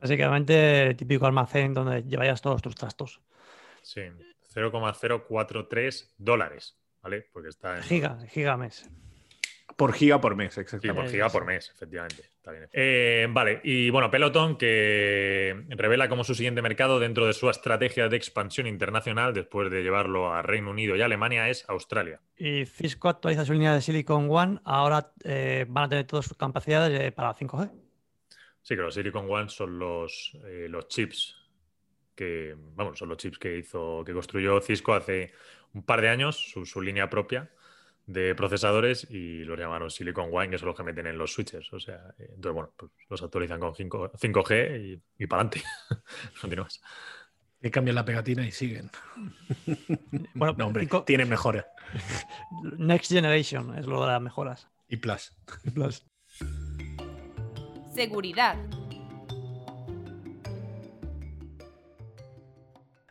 Básicamente, 0.00 0.94
típico 0.94 1.26
almacén 1.26 1.74
donde 1.74 2.04
llevayas 2.04 2.40
todos 2.40 2.62
tus 2.62 2.76
trastos. 2.76 3.20
Sí, 3.82 4.02
0,043 4.52 6.14
dólares, 6.16 6.78
¿vale? 7.02 7.26
Porque 7.32 7.48
está 7.48 7.76
en... 7.76 7.82
Giga, 7.82 8.18
giga 8.28 8.56
mes. 8.56 8.88
Por 9.76 9.92
giga 9.92 10.20
por 10.20 10.34
mes, 10.34 10.58
exactamente. 10.58 11.00
Sí, 11.00 11.02
por 11.02 11.10
giga 11.10 11.28
por 11.28 11.44
mes, 11.44 11.70
efectivamente. 11.72 12.30
Eh, 12.72 13.26
vale, 13.30 13.60
y 13.62 13.90
bueno, 13.90 14.10
Peloton 14.10 14.56
que 14.56 15.64
revela 15.68 16.08
como 16.08 16.24
su 16.24 16.34
siguiente 16.34 16.62
mercado 16.62 16.98
dentro 16.98 17.26
de 17.26 17.32
su 17.32 17.48
estrategia 17.50 18.08
de 18.08 18.16
expansión 18.16 18.66
internacional 18.66 19.34
después 19.34 19.70
de 19.70 19.82
llevarlo 19.82 20.32
a 20.32 20.42
Reino 20.42 20.70
Unido 20.70 20.96
y 20.96 21.02
Alemania 21.02 21.48
es 21.48 21.64
Australia. 21.68 22.20
Y 22.36 22.66
Cisco 22.66 23.08
actualiza 23.08 23.44
su 23.44 23.52
línea 23.52 23.74
de 23.74 23.80
Silicon 23.80 24.28
One, 24.30 24.60
ahora 24.64 25.12
eh, 25.24 25.66
van 25.68 25.84
a 25.84 25.88
tener 25.88 26.06
todas 26.06 26.26
sus 26.26 26.36
capacidades 26.36 27.00
eh, 27.00 27.12
para 27.12 27.34
5G. 27.34 27.70
Sí, 28.62 28.74
que 28.74 28.82
los 28.82 28.94
Silicon 28.94 29.30
One 29.30 29.48
son 29.48 29.78
los, 29.78 30.36
los 30.42 30.88
chips 30.88 31.37
que, 32.18 32.56
vamos, 32.74 32.98
son 32.98 33.08
los 33.08 33.16
chips 33.18 33.38
que 33.38 33.56
hizo, 33.56 34.02
que 34.04 34.12
construyó 34.12 34.60
Cisco 34.60 34.92
hace 34.92 35.32
un 35.72 35.84
par 35.84 36.00
de 36.00 36.08
años, 36.08 36.52
su 36.64 36.82
línea 36.82 37.08
propia 37.08 37.50
de 38.08 38.34
procesadores 38.34 39.06
y 39.10 39.44
los 39.44 39.58
llamaron 39.58 39.90
Silicon 39.90 40.30
One, 40.32 40.48
que 40.48 40.58
son 40.58 40.68
los 40.68 40.76
que 40.76 40.82
meten 40.82 41.06
en 41.06 41.18
los 41.18 41.30
switches. 41.30 41.70
O 41.74 41.78
sea, 41.78 42.14
eh, 42.18 42.30
entonces, 42.34 42.52
bueno, 42.52 42.72
pues 42.74 42.90
los 43.08 43.22
actualizan 43.22 43.60
con 43.60 43.74
5, 43.74 44.10
g 44.12 45.00
y, 45.18 45.26
para 45.26 45.42
adelante. 45.42 45.62
Continúas. 46.40 46.80
Y 47.60 47.70
cambian 47.70 47.94
la 47.94 48.04
pegatina 48.04 48.44
y 48.46 48.50
siguen. 48.50 48.90
Bueno, 50.34 50.54
no, 50.56 50.66
hombre, 50.68 50.88
tienen 51.04 51.28
mejoras. 51.28 51.66
Next 52.78 53.12
Generation 53.12 53.76
es 53.76 53.86
lo 53.86 54.00
de 54.00 54.06
las 54.06 54.22
mejoras. 54.22 54.68
Y 54.88 54.96
Plus. 54.96 55.34
plus. 55.74 56.06
Seguridad. 57.94 58.56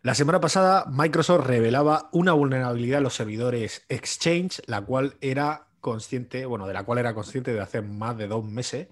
La 0.08 0.15
semana 0.15 0.39
pasada, 0.39 0.86
Microsoft 0.89 1.48
revelaba 1.48 2.08
una 2.13 2.32
vulnerabilidad 2.32 3.00
en 3.00 3.04
los 3.04 3.13
servidores 3.13 3.86
Exchange, 3.89 4.62
la 4.65 4.80
cual 4.80 5.15
era 5.20 5.67
consciente, 5.82 6.46
bueno, 6.46 6.65
de 6.65 6.74
la 6.74 6.86
cual 6.86 7.00
era 7.00 7.13
consciente 7.13 7.54
de 7.54 7.60
hace 7.60 7.82
más 7.82 8.17
de 8.17 8.30
dos 8.30 8.46
meses 8.46 8.88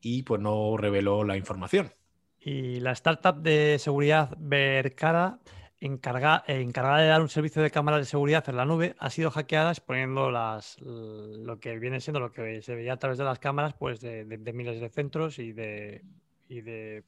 y 0.00 0.24
pues 0.24 0.40
no 0.40 0.76
reveló 0.76 1.22
la 1.22 1.36
información. 1.36 1.92
Y 2.40 2.80
la 2.80 2.90
startup 2.90 3.40
de 3.42 3.78
seguridad 3.78 4.36
Vercara, 4.40 5.38
encarga, 5.78 6.42
encargada 6.48 6.98
de 7.00 7.06
dar 7.10 7.22
un 7.22 7.28
servicio 7.28 7.62
de 7.62 7.70
cámaras 7.70 8.00
de 8.00 8.06
seguridad 8.06 8.42
en 8.48 8.56
la 8.56 8.64
nube, 8.64 8.96
ha 8.98 9.10
sido 9.10 9.30
hackeada 9.30 9.70
exponiendo 9.70 10.32
las, 10.32 10.80
lo 10.80 11.60
que 11.60 11.78
viene 11.78 12.00
siendo 12.00 12.18
lo 12.18 12.32
que 12.32 12.60
se 12.60 12.74
veía 12.74 12.94
a 12.94 12.98
través 12.98 13.18
de 13.18 13.24
las 13.24 13.38
cámaras 13.38 13.74
pues 13.74 14.00
de, 14.00 14.24
miles 14.52 14.80
de 14.80 14.88
centros 14.88 15.38
y 15.38 15.52
de, 15.52 16.02
y 16.48 16.62
de 16.62 17.04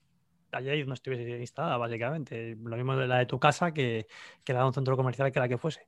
allí 0.53 0.85
no 0.85 0.95
estuviese 0.95 1.39
instalada, 1.39 1.77
básicamente. 1.77 2.57
Lo 2.63 2.77
mismo 2.77 2.97
de 2.97 3.07
la 3.09 3.19
de 3.19 3.27
tu 3.27 3.39
casa 3.39 3.73
que, 3.73 4.07
que 4.45 4.53
la 4.53 4.61
de 4.61 4.67
un 4.67 4.75
centro 4.75 4.97
comercial 4.97 5.33
que 5.33 5.41
la 5.41 5.49
que 5.49 5.59
fuese. 5.59 5.87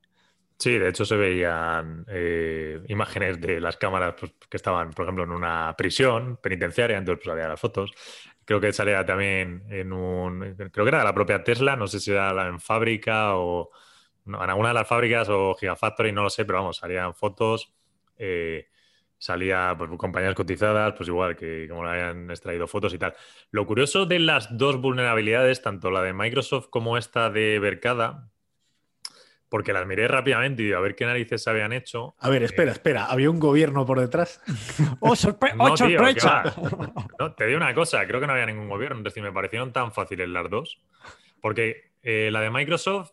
Sí, 0.57 0.77
de 0.77 0.89
hecho 0.89 1.05
se 1.05 1.15
veían 1.15 2.05
eh, 2.07 2.83
imágenes 2.87 3.41
de 3.41 3.59
las 3.59 3.77
cámaras 3.77 4.13
pues, 4.19 4.31
que 4.47 4.57
estaban, 4.57 4.91
por 4.91 5.05
ejemplo, 5.05 5.23
en 5.23 5.31
una 5.31 5.73
prisión 5.75 6.37
penitenciaria, 6.37 6.97
entonces 6.97 7.23
pues 7.23 7.33
había 7.33 7.47
las 7.47 7.59
fotos. 7.59 7.91
Creo 8.45 8.61
que 8.61 8.71
salía 8.71 9.03
también 9.03 9.63
en 9.69 9.91
un, 9.91 10.55
creo 10.71 10.85
que 10.85 10.89
era 10.89 11.03
la 11.03 11.15
propia 11.15 11.43
Tesla, 11.43 11.75
no 11.75 11.87
sé 11.87 11.99
si 11.99 12.11
era 12.11 12.47
en 12.47 12.59
fábrica 12.59 13.37
o 13.37 13.71
en 14.27 14.35
alguna 14.35 14.69
de 14.69 14.75
las 14.75 14.87
fábricas 14.87 15.29
o 15.29 15.55
Gigafactory, 15.55 16.11
no 16.11 16.21
lo 16.23 16.29
sé, 16.29 16.45
pero 16.45 16.59
vamos, 16.59 16.77
salían 16.77 17.15
fotos. 17.15 17.73
Eh, 18.17 18.67
salía 19.21 19.75
pues, 19.77 19.91
compañías 19.97 20.33
cotizadas, 20.33 20.93
pues 20.97 21.07
igual 21.07 21.35
que 21.35 21.67
como 21.69 21.85
le 21.85 21.91
hayan 21.91 22.29
extraído 22.31 22.67
fotos 22.67 22.93
y 22.93 22.97
tal. 22.97 23.13
Lo 23.51 23.67
curioso 23.67 24.07
de 24.07 24.17
las 24.17 24.57
dos 24.57 24.81
vulnerabilidades, 24.81 25.61
tanto 25.61 25.91
la 25.91 26.01
de 26.01 26.11
Microsoft 26.11 26.69
como 26.69 26.97
esta 26.97 27.29
de 27.29 27.59
Bercada, 27.59 28.31
porque 29.47 29.73
las 29.73 29.85
miré 29.85 30.07
rápidamente 30.07 30.63
y 30.63 30.73
a 30.73 30.79
ver 30.79 30.95
qué 30.95 31.05
narices 31.05 31.47
habían 31.47 31.71
hecho. 31.71 32.15
A 32.17 32.29
ver, 32.29 32.41
espera, 32.41 32.71
espera, 32.71 33.05
¿había 33.05 33.29
un 33.29 33.39
gobierno 33.39 33.85
por 33.85 33.99
detrás? 33.99 34.41
¡Oh, 34.99 35.15
sorpresa! 35.15 36.55
no, 37.19 37.33
te 37.35 37.45
digo 37.45 37.57
una 37.57 37.75
cosa, 37.75 38.07
creo 38.07 38.19
que 38.19 38.25
no 38.25 38.33
había 38.33 38.47
ningún 38.47 38.69
gobierno, 38.69 38.97
es 38.97 39.03
decir, 39.03 39.21
me 39.21 39.31
parecieron 39.31 39.71
tan 39.71 39.91
fáciles 39.91 40.29
las 40.29 40.49
dos, 40.49 40.81
porque 41.41 41.91
eh, 42.01 42.29
la 42.31 42.41
de 42.41 42.49
Microsoft 42.49 43.11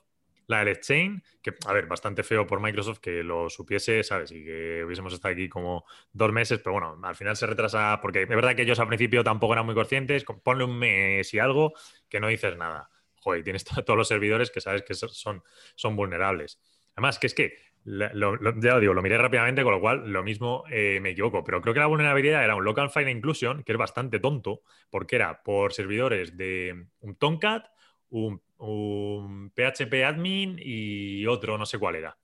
la 0.49 0.61
del 0.61 0.69
Exchange, 0.69 1.23
que, 1.43 1.55
a 1.67 1.73
ver, 1.73 1.87
bastante 1.87 2.23
feo 2.23 2.47
por 2.47 2.61
Microsoft 2.61 2.99
que 2.99 3.23
lo 3.23 3.49
supiese, 3.51 4.03
¿sabes? 4.03 4.33
Y 4.33 4.45
que 4.45 4.83
hubiésemos 4.85 5.13
estado 5.13 5.35
aquí 5.35 5.49
como 5.49 5.85
dos 6.13 6.33
meses, 6.33 6.59
pero 6.59 6.73
bueno, 6.73 6.99
al 7.03 7.15
final 7.15 7.37
se 7.37 7.47
retrasa, 7.47 8.01
porque 8.01 8.23
es 8.23 8.29
verdad 8.29 8.57
que 8.57 8.63
ellos 8.63 8.81
al 8.81 8.89
principio 8.89 9.23
tampoco 9.23 9.53
eran 9.53 9.67
muy 9.67 9.75
conscientes, 9.75 10.25
ponle 10.43 10.65
un 10.65 10.79
mes 10.79 11.33
y 11.35 11.39
algo 11.39 11.75
que 12.09 12.19
no 12.19 12.29
dices 12.29 12.57
nada. 12.57 12.89
Joder, 13.21 13.45
tienes 13.45 13.65
todos 13.65 13.97
los 13.97 14.09
servidores 14.09 14.51
que 14.51 14.63
sabes 14.63 14.83
que 14.83 14.95
son, 14.95 15.43
son 15.75 15.97
vulnerables. 15.97 16.59
Además, 16.95 17.19
que 17.19 17.27
es 17.27 17.35
que, 17.35 17.59
ya 17.85 18.11
lo 18.15 18.81
digo, 18.81 18.95
lo 18.95 19.03
miré 19.03 19.19
rápidamente, 19.19 19.63
con 19.63 19.73
lo 19.73 19.81
cual 19.81 20.11
lo 20.11 20.23
mismo 20.23 20.65
eh, 20.71 20.99
me 21.03 21.11
equivoco, 21.11 21.45
pero 21.45 21.61
creo 21.61 21.75
que 21.75 21.81
la 21.81 21.87
vulnerabilidad 21.87 22.43
era 22.43 22.55
un 22.55 22.65
local 22.65 22.89
file 22.91 23.11
inclusion, 23.11 23.63
que 23.65 23.73
es 23.73 23.79
bastante 23.79 24.19
tonto, 24.19 24.63
porque 24.89 25.17
era 25.17 25.43
por 25.43 25.75
servidores 25.75 26.39
de 26.39 26.87
un 27.01 27.17
Tomcat, 27.17 27.67
un 28.09 28.41
un 28.59 29.51
PHP 29.51 30.05
admin 30.05 30.57
y 30.59 31.27
otro, 31.27 31.59
no 31.59 31.66
sé 31.66 31.79
cuál 31.79 31.97
era. 31.97 32.18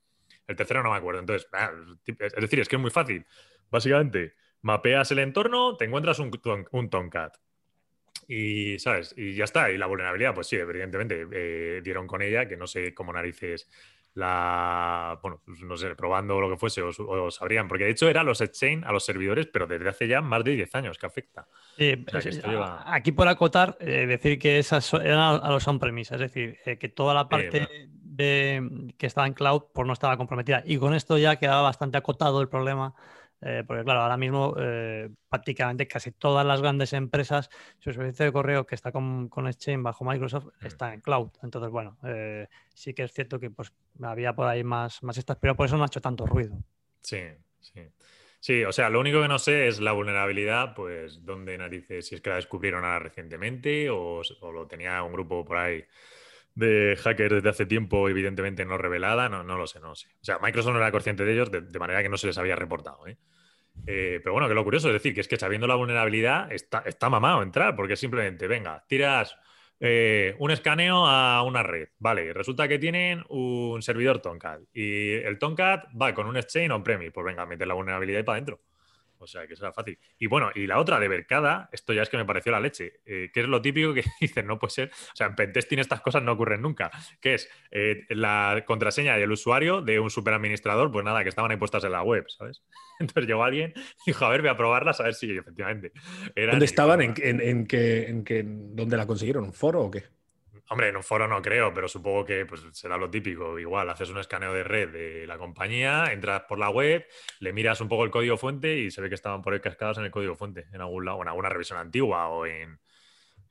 El 0.47 0.57
tercero 0.57 0.83
no 0.83 0.91
me 0.91 0.97
acuerdo. 0.97 1.21
Entonces, 1.21 1.49
es 2.07 2.33
decir, 2.41 2.61
es 2.61 2.69
que 2.69 2.77
es 2.77 2.83
muy 2.83 2.91
fácil. 2.91 3.25
Básicamente, 3.71 4.35
mapeas 4.63 5.11
el 5.11 5.21
entorno, 5.21 5.77
te 5.77 5.85
encuentras 5.87 6.19
un, 6.19 6.31
un 6.73 6.91
Tomcat. 6.91 7.37
Y, 8.29 8.79
¿sabes? 8.79 9.15
Y 9.17 9.35
ya 9.35 9.45
está. 9.45 9.71
Y 9.71 9.79
la 9.79 9.87
vulnerabilidad, 9.87 10.35
pues 10.35 10.47
sí, 10.47 10.57
evidentemente, 10.57 11.27
eh, 11.33 11.81
dieron 11.83 12.07
con 12.07 12.23
ella, 12.23 12.47
que 12.49 12.57
no 12.57 12.67
sé 12.67 12.95
cómo 12.95 13.13
narices 13.13 13.69
la, 14.15 15.19
bueno, 15.23 15.41
pues 15.45 15.61
no 15.63 15.77
sé, 15.77 15.95
probando 15.97 16.41
lo 16.41 16.49
que 16.49 16.57
fuese, 16.57 16.83
o, 16.83 17.31
sabrían, 17.31 17.67
porque 17.67 17.85
de 17.85 17.91
hecho 17.91 18.09
era 18.09 18.23
los 18.23 18.41
Exchange 18.41 18.85
a 18.85 18.93
los 18.93 19.05
servidores, 19.05 19.49
pero 19.53 19.67
desde 19.67 19.89
hace 19.89 20.07
ya 20.07 20.21
más 20.21 20.45
de 20.45 20.53
10 20.53 20.75
años 20.77 20.99
que 20.99 21.07
afecta. 21.07 21.49
Aquí 22.87 23.13
por 23.13 23.27
acotar, 23.27 23.77
eh, 23.81 24.07
decir 24.07 24.39
que 24.39 24.59
esas 24.59 24.93
eran 24.95 25.41
a 25.43 25.51
los 25.51 25.67
on-premise, 25.67 26.15
es 26.15 26.21
decir, 26.21 26.59
eh, 26.65 26.79
que 26.79 26.89
toda 26.89 27.13
la 27.13 27.29
parte 27.29 27.69
de, 27.93 28.93
que 28.97 29.07
estaba 29.07 29.27
en 29.27 29.35
cloud 29.35 29.63
pues 29.73 29.87
no 29.87 29.93
estaba 29.93 30.17
comprometida. 30.17 30.63
Y 30.65 30.79
con 30.79 30.95
esto 30.95 31.19
ya 31.19 31.37
quedaba 31.37 31.63
bastante 31.63 31.99
acotado 31.99 32.41
el 32.41 32.49
problema 32.49 32.95
eh, 33.45 33.63
porque 33.67 33.85
claro, 33.85 34.01
ahora 34.01 34.17
mismo 34.17 34.55
eh, 34.59 35.11
prácticamente 35.29 35.87
casi 35.87 36.13
todas 36.13 36.47
las 36.47 36.63
grandes 36.63 36.95
empresas, 36.95 37.51
su 37.79 37.93
servicio 37.93 38.25
de 38.25 38.33
correo 38.33 38.67
que 38.67 38.75
está 38.75 38.91
con, 38.91 39.29
con 39.29 39.47
Exchange 39.47 39.83
bajo 39.83 40.05
Microsoft 40.05 40.47
mm. 40.47 40.67
está 40.67 40.95
en 40.95 41.01
cloud. 41.01 41.31
Entonces, 41.43 41.71
bueno, 41.71 41.99
eh, 42.05 42.49
sí 42.73 42.95
que 42.95 43.03
es 43.03 43.13
cierto 43.13 43.39
que 43.39 43.51
pues 43.51 43.73
había 44.03 44.35
por 44.35 44.47
ahí 44.47 44.65
más, 44.65 45.03
más 45.03 45.19
estas, 45.19 45.37
pero 45.37 45.55
por 45.55 45.67
eso 45.67 45.77
no 45.77 45.83
ha 45.83 45.87
hecho 45.87 46.01
tanto 46.01 46.25
ruido. 46.25 46.57
Sí, 47.03 47.21
sí. 47.61 47.83
Sí, 48.41 48.65
o 48.65 48.73
sea, 48.73 48.91
lo 48.91 49.01
único 49.01 49.23
que 49.23 49.29
no 49.29 49.39
sé 49.39 49.69
es 49.69 49.81
la 49.81 49.93
vulnerabilidad, 49.93 50.75
pues, 50.75 51.25
dónde 51.25 51.57
narices, 51.57 52.07
si 52.07 52.15
es 52.15 52.21
que 52.21 52.29
la 52.29 52.37
descubrieron 52.37 52.85
ahora 52.85 52.99
recientemente 52.99 53.89
o, 53.89 54.21
o 54.41 54.53
lo 54.53 54.67
tenía 54.67 55.03
un 55.03 55.13
grupo 55.15 55.45
por 55.47 55.57
ahí 55.57 55.85
de 56.55 56.97
hackers 56.97 57.35
desde 57.35 57.49
hace 57.49 57.67
tiempo, 57.67 58.09
evidentemente 58.09 58.65
no 58.65 58.79
revelada, 58.79 59.29
no, 59.29 59.43
no 59.43 59.59
lo 59.59 59.67
sé, 59.67 59.81
no 59.81 59.89
lo 59.89 59.95
sé. 59.95 60.09
O 60.21 60.25
sea, 60.25 60.39
Microsoft 60.39 60.73
no 60.73 60.79
era 60.79 60.93
consciente 60.93 61.25
de 61.25 61.33
ellos 61.33 61.51
de, 61.51 61.79
manera 61.79 62.03
que 62.03 62.09
no 62.09 62.17
se 62.17 62.29
les 62.29 62.39
había 62.39 62.57
reportado. 62.57 63.07
¿eh? 63.07 63.17
Eh, 63.87 64.21
pero 64.23 64.33
bueno, 64.33 64.49
que 64.49 64.55
lo 64.55 64.65
curioso 64.65 64.89
es 64.89 64.95
decir, 64.95 65.15
que 65.15 65.21
es 65.21 65.29
que 65.29 65.37
sabiendo 65.37 65.67
la 65.67 65.75
vulnerabilidad 65.75 66.51
está, 66.53 66.83
está 66.87 67.11
mamado 67.11 67.43
entrar, 67.43 67.77
porque 67.77 67.97
simplemente, 67.97 68.47
venga, 68.49 68.85
tiras 68.89 69.37
eh, 69.81 70.35
un 70.39 70.51
escaneo 70.51 71.07
a 71.07 71.43
una 71.43 71.63
red, 71.63 71.89
vale, 71.99 72.33
resulta 72.33 72.69
que 72.69 72.79
tienen 72.79 73.25
un 73.29 73.83
servidor 73.83 74.21
Tomcat 74.21 74.63
y 74.73 75.13
el 75.13 75.39
Tomcat 75.39 75.87
va 76.01 76.15
con 76.15 76.27
un 76.27 76.37
exchange 76.37 76.71
on-premise, 76.71 77.11
pues 77.11 77.27
venga, 77.27 77.45
mete 77.47 77.67
la 77.67 77.75
vulnerabilidad 77.75 78.21
y 78.21 78.23
para 78.23 78.37
adentro. 78.37 78.61
O 79.25 79.27
sea, 79.27 79.47
que 79.47 79.57
será 79.57 79.73
fácil. 79.73 79.99
Y 80.19 80.27
bueno, 80.27 80.51
y 80.55 80.67
la 80.67 80.79
otra 80.79 81.01
de 81.01 81.09
Bercada, 81.09 81.69
esto 81.73 81.93
ya 81.93 82.03
es 82.03 82.09
que 82.09 82.17
me 82.17 82.25
pareció 82.25 82.53
la 82.53 82.61
leche, 82.61 83.01
eh, 83.05 83.31
que 83.33 83.41
es 83.41 83.49
lo 83.49 83.61
típico 83.61 83.93
que 83.95 84.05
dicen, 84.21 84.47
no 84.47 84.59
puede 84.59 84.71
ser. 84.71 84.91
O 84.93 85.17
sea, 85.17 85.29
en 85.29 85.35
Pentesting 85.35 85.79
estas 85.79 86.01
cosas 86.01 86.23
no 86.23 86.33
ocurren 86.33 86.63
nunca, 86.63 86.91
que 87.21 87.35
es 87.35 87.49
eh, 87.71 88.05
la 88.11 88.63
contraseña 88.67 89.17
del 89.17 89.33
usuario 89.33 89.81
de 89.81 89.99
un 89.99 90.11
superadministrador, 90.11 90.93
pues 90.93 91.05
nada, 91.05 91.23
que 91.23 91.31
estaban 91.31 91.51
ahí 91.51 91.57
puestas 91.57 91.85
en 91.85 91.93
la 91.93 92.03
web, 92.03 92.27
¿sabes? 92.29 92.63
Entonces 93.01 93.27
llegó 93.27 93.43
alguien 93.43 93.73
y 93.77 94.11
dijo, 94.11 94.25
a 94.25 94.29
ver, 94.29 94.43
voy 94.43 94.51
a 94.51 94.57
probarlas, 94.57 95.01
a 95.01 95.05
ver 95.05 95.15
si 95.15 95.37
efectivamente. 95.37 95.93
¿Dónde 96.37 96.65
estaban? 96.65 97.01
¿En, 97.01 97.15
en, 97.17 97.41
en, 97.41 97.67
qué, 97.67 98.09
en 98.09 98.25
qué, 98.25 98.45
¿Dónde 98.47 98.97
la 98.97 99.07
consiguieron? 99.07 99.45
¿Un 99.45 99.53
foro 99.53 99.83
o 99.83 99.91
qué? 99.91 100.14
Hombre, 100.71 100.89
en 100.89 100.97
un 100.97 101.03
foro 101.03 101.29
no 101.29 101.43
creo, 101.43 101.75
pero 101.75 101.89
supongo 101.89 102.25
que 102.25 102.47
pues, 102.47 102.63
será 102.73 102.97
lo 102.97 103.11
típico. 103.11 103.59
Igual, 103.59 103.91
haces 103.91 104.09
un 104.09 104.19
escaneo 104.19 104.53
de 104.53 104.65
red 104.65 104.89
de 104.91 105.27
la 105.27 105.37
compañía, 105.37 106.07
entras 106.11 106.43
por 106.49 106.59
la 106.59 106.71
web, 106.71 107.07
le 107.41 107.53
miras 107.53 107.81
un 107.81 107.89
poco 107.89 108.05
el 108.05 108.11
código 108.11 108.37
fuente 108.39 108.79
y 108.79 108.91
se 108.91 109.03
ve 109.03 109.09
que 109.11 109.15
estaban 109.15 109.43
por 109.43 109.53
ahí 109.53 109.61
cascados 109.61 109.99
en 109.99 110.05
el 110.05 110.11
código 110.11 110.35
fuente, 110.35 110.67
en 110.73 110.81
algún 110.81 111.05
lado, 111.05 111.21
en 111.21 111.29
alguna 111.29 111.51
revisión 111.51 111.79
antigua 111.79 112.29
o 112.29 112.47
en, 112.47 112.79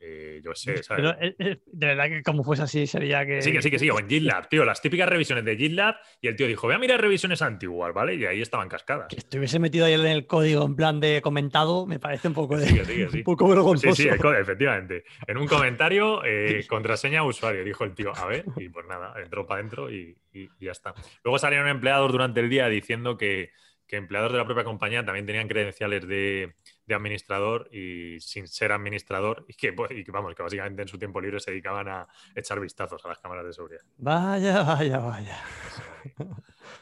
eh, 0.05 0.41
yo 0.43 0.53
sé, 0.53 0.83
¿sabes? 0.83 1.01
Pero, 1.03 1.11
eh, 1.21 1.35
eh, 1.39 1.57
de 1.65 1.87
verdad 1.87 2.09
que 2.09 2.21
como 2.23 2.43
fuese 2.43 2.63
así 2.63 2.85
sería 2.87 3.25
que... 3.25 3.41
Sí, 3.41 3.51
que 3.53 3.61
sí, 3.61 3.71
que 3.71 3.79
sí, 3.79 3.89
o 3.89 3.97
en 3.99 4.09
GitLab, 4.09 4.49
tío, 4.49 4.65
las 4.65 4.81
típicas 4.81 5.07
revisiones 5.07 5.45
de 5.45 5.55
GitLab 5.55 5.95
y 6.19 6.27
el 6.27 6.35
tío 6.35 6.45
dijo, 6.47 6.67
voy 6.67 6.75
a 6.75 6.79
mirar 6.79 6.99
revisiones 6.99 7.41
antiguas, 7.41 7.93
¿vale? 7.93 8.15
Y 8.15 8.25
ahí 8.25 8.41
estaban 8.41 8.67
cascadas. 8.67 9.07
Que 9.07 9.15
estuviese 9.15 9.59
metido 9.59 9.85
ahí 9.85 9.93
en 9.93 10.05
el 10.05 10.27
código 10.27 10.65
en 10.65 10.75
plan 10.75 10.99
de 10.99 11.21
comentado, 11.21 11.85
me 11.85 11.99
parece 11.99 12.27
un 12.27 12.33
poco, 12.33 12.57
de, 12.57 12.67
Sí, 12.67 12.79
sí, 12.85 13.05
sí. 13.09 13.17
un 13.19 13.23
poco 13.23 13.47
vergonzoso. 13.47 13.95
Sí, 13.95 14.03
sí, 14.03 14.09
efectivamente. 14.09 15.05
En 15.25 15.37
un 15.37 15.47
comentario, 15.47 16.21
eh, 16.25 16.65
contraseña 16.69 17.23
usuario, 17.23 17.63
dijo 17.63 17.83
el 17.85 17.93
tío, 17.95 18.13
a 18.15 18.25
ver, 18.25 18.43
y 18.57 18.69
pues 18.69 18.85
nada, 18.87 19.13
entró 19.23 19.45
para 19.47 19.59
adentro 19.61 19.89
y, 19.91 20.17
y- 20.33 20.49
y 20.59 20.65
ya 20.65 20.71
está. 20.71 20.93
Luego 21.23 21.39
salieron 21.39 21.67
empleados 21.67 22.11
durante 22.11 22.39
el 22.41 22.49
día 22.49 22.67
diciendo 22.67 23.17
que, 23.17 23.51
que 23.87 23.95
empleados 23.97 24.31
de 24.31 24.37
la 24.39 24.45
propia 24.45 24.63
compañía 24.63 25.05
también 25.05 25.25
tenían 25.25 25.47
credenciales 25.47 26.07
de, 26.07 26.55
de 26.85 26.95
administrador 26.95 27.69
y 27.73 28.19
sin 28.19 28.47
ser 28.47 28.71
administrador, 28.71 29.45
y 29.47 29.53
que, 29.53 29.71
pues, 29.73 29.91
y 29.91 30.03
que, 30.03 30.11
vamos, 30.11 30.35
que 30.35 30.43
básicamente 30.43 30.81
en 30.81 30.87
su 30.87 30.97
tiempo 30.99 31.21
libre 31.21 31.39
se 31.39 31.51
dedicaban 31.51 31.87
a 31.87 32.07
echar 32.35 32.59
vistazos 32.59 33.03
a 33.05 33.07
las 33.09 33.19
cámaras 33.19 33.45
de 33.45 33.53
seguridad. 33.53 33.81
Vaya, 33.97 34.63
vaya, 34.63 34.97
vaya. 34.99 35.41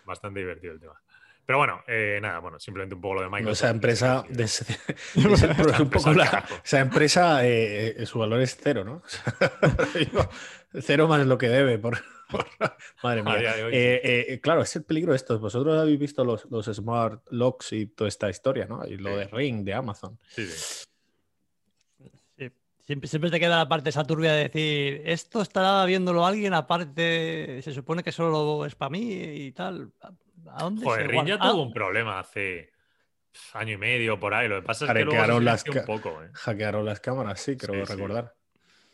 Bastante 0.05 0.39
divertido 0.39 0.73
el 0.73 0.79
tema. 0.79 1.01
Pero 1.45 1.57
bueno, 1.57 1.81
eh, 1.87 2.19
nada, 2.21 2.39
bueno, 2.39 2.59
simplemente 2.59 2.95
un 2.95 3.01
poco 3.01 3.15
lo 3.15 3.21
de 3.23 3.29
Microsoft. 3.29 3.57
esa 3.63 3.69
empresa, 3.69 4.23
de 4.29 4.43
ese- 4.43 4.77
un 5.81 5.89
poco 5.89 6.13
la- 6.13 6.45
esa 6.63 6.79
empresa, 6.79 7.45
eh, 7.45 7.95
eh, 7.97 8.05
su 8.05 8.19
valor 8.19 8.41
es 8.41 8.57
cero, 8.61 8.83
¿no? 8.83 9.01
Cero 10.81 11.07
más 11.07 11.25
lo 11.25 11.37
que 11.37 11.49
debe. 11.49 11.77
Por- 11.77 12.01
madre 13.03 13.23
mía. 13.23 13.33
hoy, 13.65 13.71
Eh, 13.73 14.25
eh, 14.33 14.39
claro, 14.41 14.61
es 14.61 14.75
el 14.75 14.83
peligro 14.83 15.11
de 15.11 15.17
estos. 15.17 15.39
Vosotros 15.39 15.77
habéis 15.79 15.99
visto 15.99 16.23
los, 16.23 16.45
los 16.49 16.65
smart 16.65 17.23
locks 17.29 17.73
y 17.73 17.87
toda 17.87 18.07
esta 18.07 18.29
historia, 18.29 18.65
¿no? 18.65 18.85
Y 18.85 18.97
lo 18.97 19.11
Sí. 19.11 19.15
de 19.17 19.27
Ring, 19.27 19.63
de 19.63 19.73
Amazon. 19.73 20.17
Sí, 20.29 20.45
sí. 20.45 20.85
Siempre, 22.79 23.07
siempre 23.07 23.29
te 23.29 23.39
queda 23.39 23.57
la 23.57 23.69
parte 23.69 23.89
esa 23.91 24.03
turbia 24.03 24.33
de 24.33 24.49
decir, 24.49 25.03
esto 25.05 25.41
estará 25.41 25.85
viéndolo 25.85 26.25
alguien, 26.25 26.53
aparte, 26.53 27.61
se 27.61 27.71
supone 27.73 28.03
que 28.03 28.11
solo 28.11 28.65
es 28.65 28.73
para 28.75 28.89
mí 28.89 29.13
y 29.13 29.51
tal. 29.51 29.93
¿A 30.01 30.11
a 30.57 30.63
dónde 30.63 30.83
Joder, 30.83 31.03
se 31.03 31.07
Ring 31.07 31.27
ya 31.27 31.35
guarda? 31.35 31.49
Ah, 31.49 31.51
tuvo 31.53 31.63
un 31.63 31.73
problema 31.73 32.19
hace 32.19 32.71
año 33.53 33.73
y 33.73 33.77
medio 33.77 34.19
por 34.19 34.33
ahí. 34.33 34.47
Lo 34.49 34.59
que 34.59 34.65
pasa 34.67 34.85
es 34.85 34.91
que 34.91 35.05
luego 35.05 35.23
se 35.23 35.41
las 35.41 35.63
un 35.67 35.85
poco. 35.85 36.23
¿eh? 36.23 36.31
Hackearon 36.33 36.83
las 36.83 36.99
cámaras, 36.99 37.39
sí, 37.39 37.55
creo 37.55 37.85
Sí, 37.85 37.93
sí. 37.93 38.01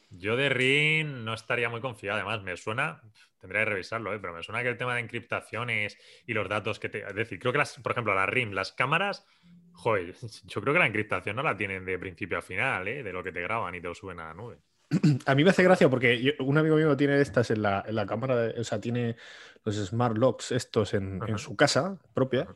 Yo 0.10 0.36
de 0.38 0.50
Ring 0.50 1.24
no 1.26 1.34
estaría 1.34 1.70
muy 1.70 1.82
confiado. 1.82 2.17
Además, 2.17 2.41
me 2.43 2.56
suena, 2.58 3.02
tendría 3.39 3.63
que 3.63 3.72
revisarlo, 3.72 4.13
¿eh? 4.13 4.20
pero 4.20 4.34
me 4.34 4.43
suena 4.43 4.63
que 4.63 4.70
el 4.70 4.78
tema 4.78 4.96
de 4.96 5.02
encriptaciones 5.02 5.98
y 6.26 6.34
los 6.34 6.48
datos 6.48 6.80
que 6.80 6.89
te. 6.89 7.00
Es 7.06 7.15
decir, 7.15 7.39
creo 7.39 7.52
que, 7.52 7.58
las, 7.58 7.78
por 7.80 7.91
ejemplo, 7.91 8.15
la 8.15 8.26
RIM, 8.26 8.52
las 8.54 8.72
cámaras, 8.72 9.26
joder, 9.74 10.15
yo 10.46 10.62
creo 10.62 10.74
que 10.74 10.80
la 10.80 10.88
encriptación 10.88 11.36
no 11.36 11.43
la 11.43 11.58
tienen 11.58 11.86
de 11.86 12.00
principio 12.00 12.38
a 12.38 12.41
final, 12.41 12.88
¿eh? 12.88 13.04
de 13.04 13.13
lo 13.13 13.24
que 13.24 13.32
te 13.32 13.41
graban 13.41 13.76
y 13.76 13.82
te 13.82 13.88
lo 13.88 13.96
suben 13.96 14.20
a 14.20 14.28
la 14.30 14.34
nube. 14.34 14.58
A 15.26 15.36
mí 15.36 15.43
me 15.43 15.50
hace 15.50 15.63
gracia 15.63 15.89
porque 15.89 16.22
yo- 16.22 16.32
un 16.39 16.58
amigo 16.58 16.78
mío 16.78 16.96
tiene 16.96 17.20
estas 17.20 17.52
en 17.52 17.62
la, 17.62 17.84
en 17.86 17.96
la 17.96 18.06
cámara, 18.06 18.38
de- 18.38 18.62
o 18.62 18.63
sea, 18.63 18.80
tiene 18.80 19.17
los 19.65 19.76
smart 19.76 20.17
locks 20.17 20.54
estos 20.54 20.93
en, 20.93 21.20
en 21.28 21.38
su 21.38 21.58
casa 21.58 22.00
propia. 22.13 22.43
Ajá. 22.43 22.56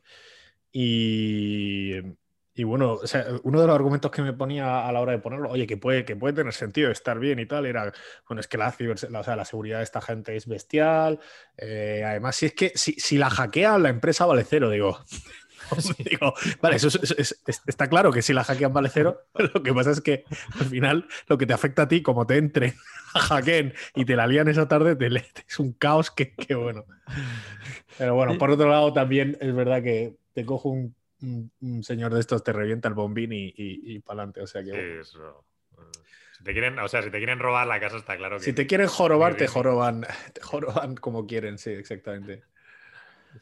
Y, 0.71 1.70
y 2.61 2.63
bueno, 2.63 2.93
o 2.93 3.07
sea, 3.07 3.25
uno 3.41 3.59
de 3.59 3.65
los 3.65 3.73
argumentos 3.75 4.11
que 4.11 4.21
me 4.21 4.33
ponía 4.33 4.87
a 4.87 4.91
la 4.91 4.99
hora 5.01 5.13
de 5.13 5.17
ponerlo, 5.17 5.49
oye, 5.49 5.65
que 5.65 5.77
puede, 5.77 6.05
que 6.05 6.15
puede 6.15 6.35
tener 6.35 6.53
sentido 6.53 6.91
estar 6.91 7.17
bien 7.17 7.39
y 7.39 7.47
tal, 7.47 7.65
era, 7.65 7.91
bueno, 8.27 8.39
es 8.39 8.47
que 8.47 8.57
la, 8.59 8.71
la- 9.09 9.19
o 9.19 9.23
sea, 9.23 9.35
la 9.35 9.45
seguridad 9.45 9.79
de 9.79 9.83
esta 9.83 9.99
gente 9.99 10.35
es 10.35 10.45
bestial. 10.45 11.19
eh, 11.57 12.03
además, 12.05 12.35
si 12.35 12.45
es 12.45 12.53
que 12.53 12.71
si, 12.75 12.93
si 12.93 13.17
la 13.17 13.31
hackean, 13.31 13.81
la 13.81 13.89
empresa 13.89 14.27
vale 14.27 14.43
cero, 14.47 14.69
digo. 14.69 14.99
Digo, 15.99 16.33
vale, 16.61 16.75
eso 16.75 16.89
es- 16.89 16.95
es- 17.01 17.15
es- 17.17 17.41
es- 17.47 17.61
está 17.65 17.87
claro 17.87 18.11
que 18.11 18.21
si 18.21 18.33
la 18.33 18.43
hackean 18.43 18.73
vale 18.73 18.89
cero. 18.89 19.21
Lo 19.53 19.63
que 19.63 19.73
pasa 19.73 19.91
es 19.91 20.01
que 20.01 20.23
al 20.59 20.65
final 20.67 21.07
lo 21.27 21.37
que 21.37 21.45
te 21.45 21.53
afecta 21.53 21.83
a 21.83 21.87
ti, 21.87 22.01
como 22.03 22.27
te 22.27 22.37
entren, 22.37 22.73
hackeen 23.13 23.73
y 23.95 24.05
te 24.05 24.15
la 24.15 24.27
lían 24.27 24.49
esa 24.49 24.67
tarde, 24.67 24.95
te 24.95 25.07
es 25.07 25.59
un 25.59 25.71
caos 25.73 26.11
que, 26.11 26.35
que 26.35 26.55
bueno. 26.55 26.85
Pero 27.97 28.15
bueno, 28.15 28.37
por 28.37 28.51
otro 28.51 28.69
lado, 28.69 28.93
también 28.93 29.37
es 29.39 29.53
verdad 29.55 29.81
que 29.81 30.15
te 30.33 30.45
cojo 30.45 30.69
un, 30.69 30.95
un- 31.21 31.51
un 31.61 31.83
señor 31.83 32.13
de 32.13 32.19
estos, 32.19 32.43
te 32.43 32.53
revienta 32.53 32.87
el 32.87 32.93
bombín 32.93 33.31
y, 33.33 33.53
y, 33.55 33.99
para 33.99 34.19
adelante. 34.21 34.41
O 34.41 34.47
sea 34.47 34.63
que 34.63 34.71
bueno. 34.71 35.01
Eso. 35.01 35.45
Si 36.37 36.43
te 36.43 36.53
quieren, 36.53 36.79
o 36.79 36.87
sea, 36.87 37.01
si 37.03 37.11
te 37.11 37.17
quieren 37.17 37.39
robar 37.39 37.67
la 37.67 37.79
casa, 37.79 37.97
está 37.97 38.17
claro 38.17 38.37
que. 38.37 38.43
si 38.43 38.53
te 38.53 38.65
quieren 38.65 38.87
jorobar, 38.87 39.35
te 39.35 39.47
joroban, 39.47 40.01
te 40.33 40.41
joroban 40.41 40.95
como 40.95 41.27
quieren, 41.27 41.57
sí, 41.57 41.71
exactamente. 41.71 42.43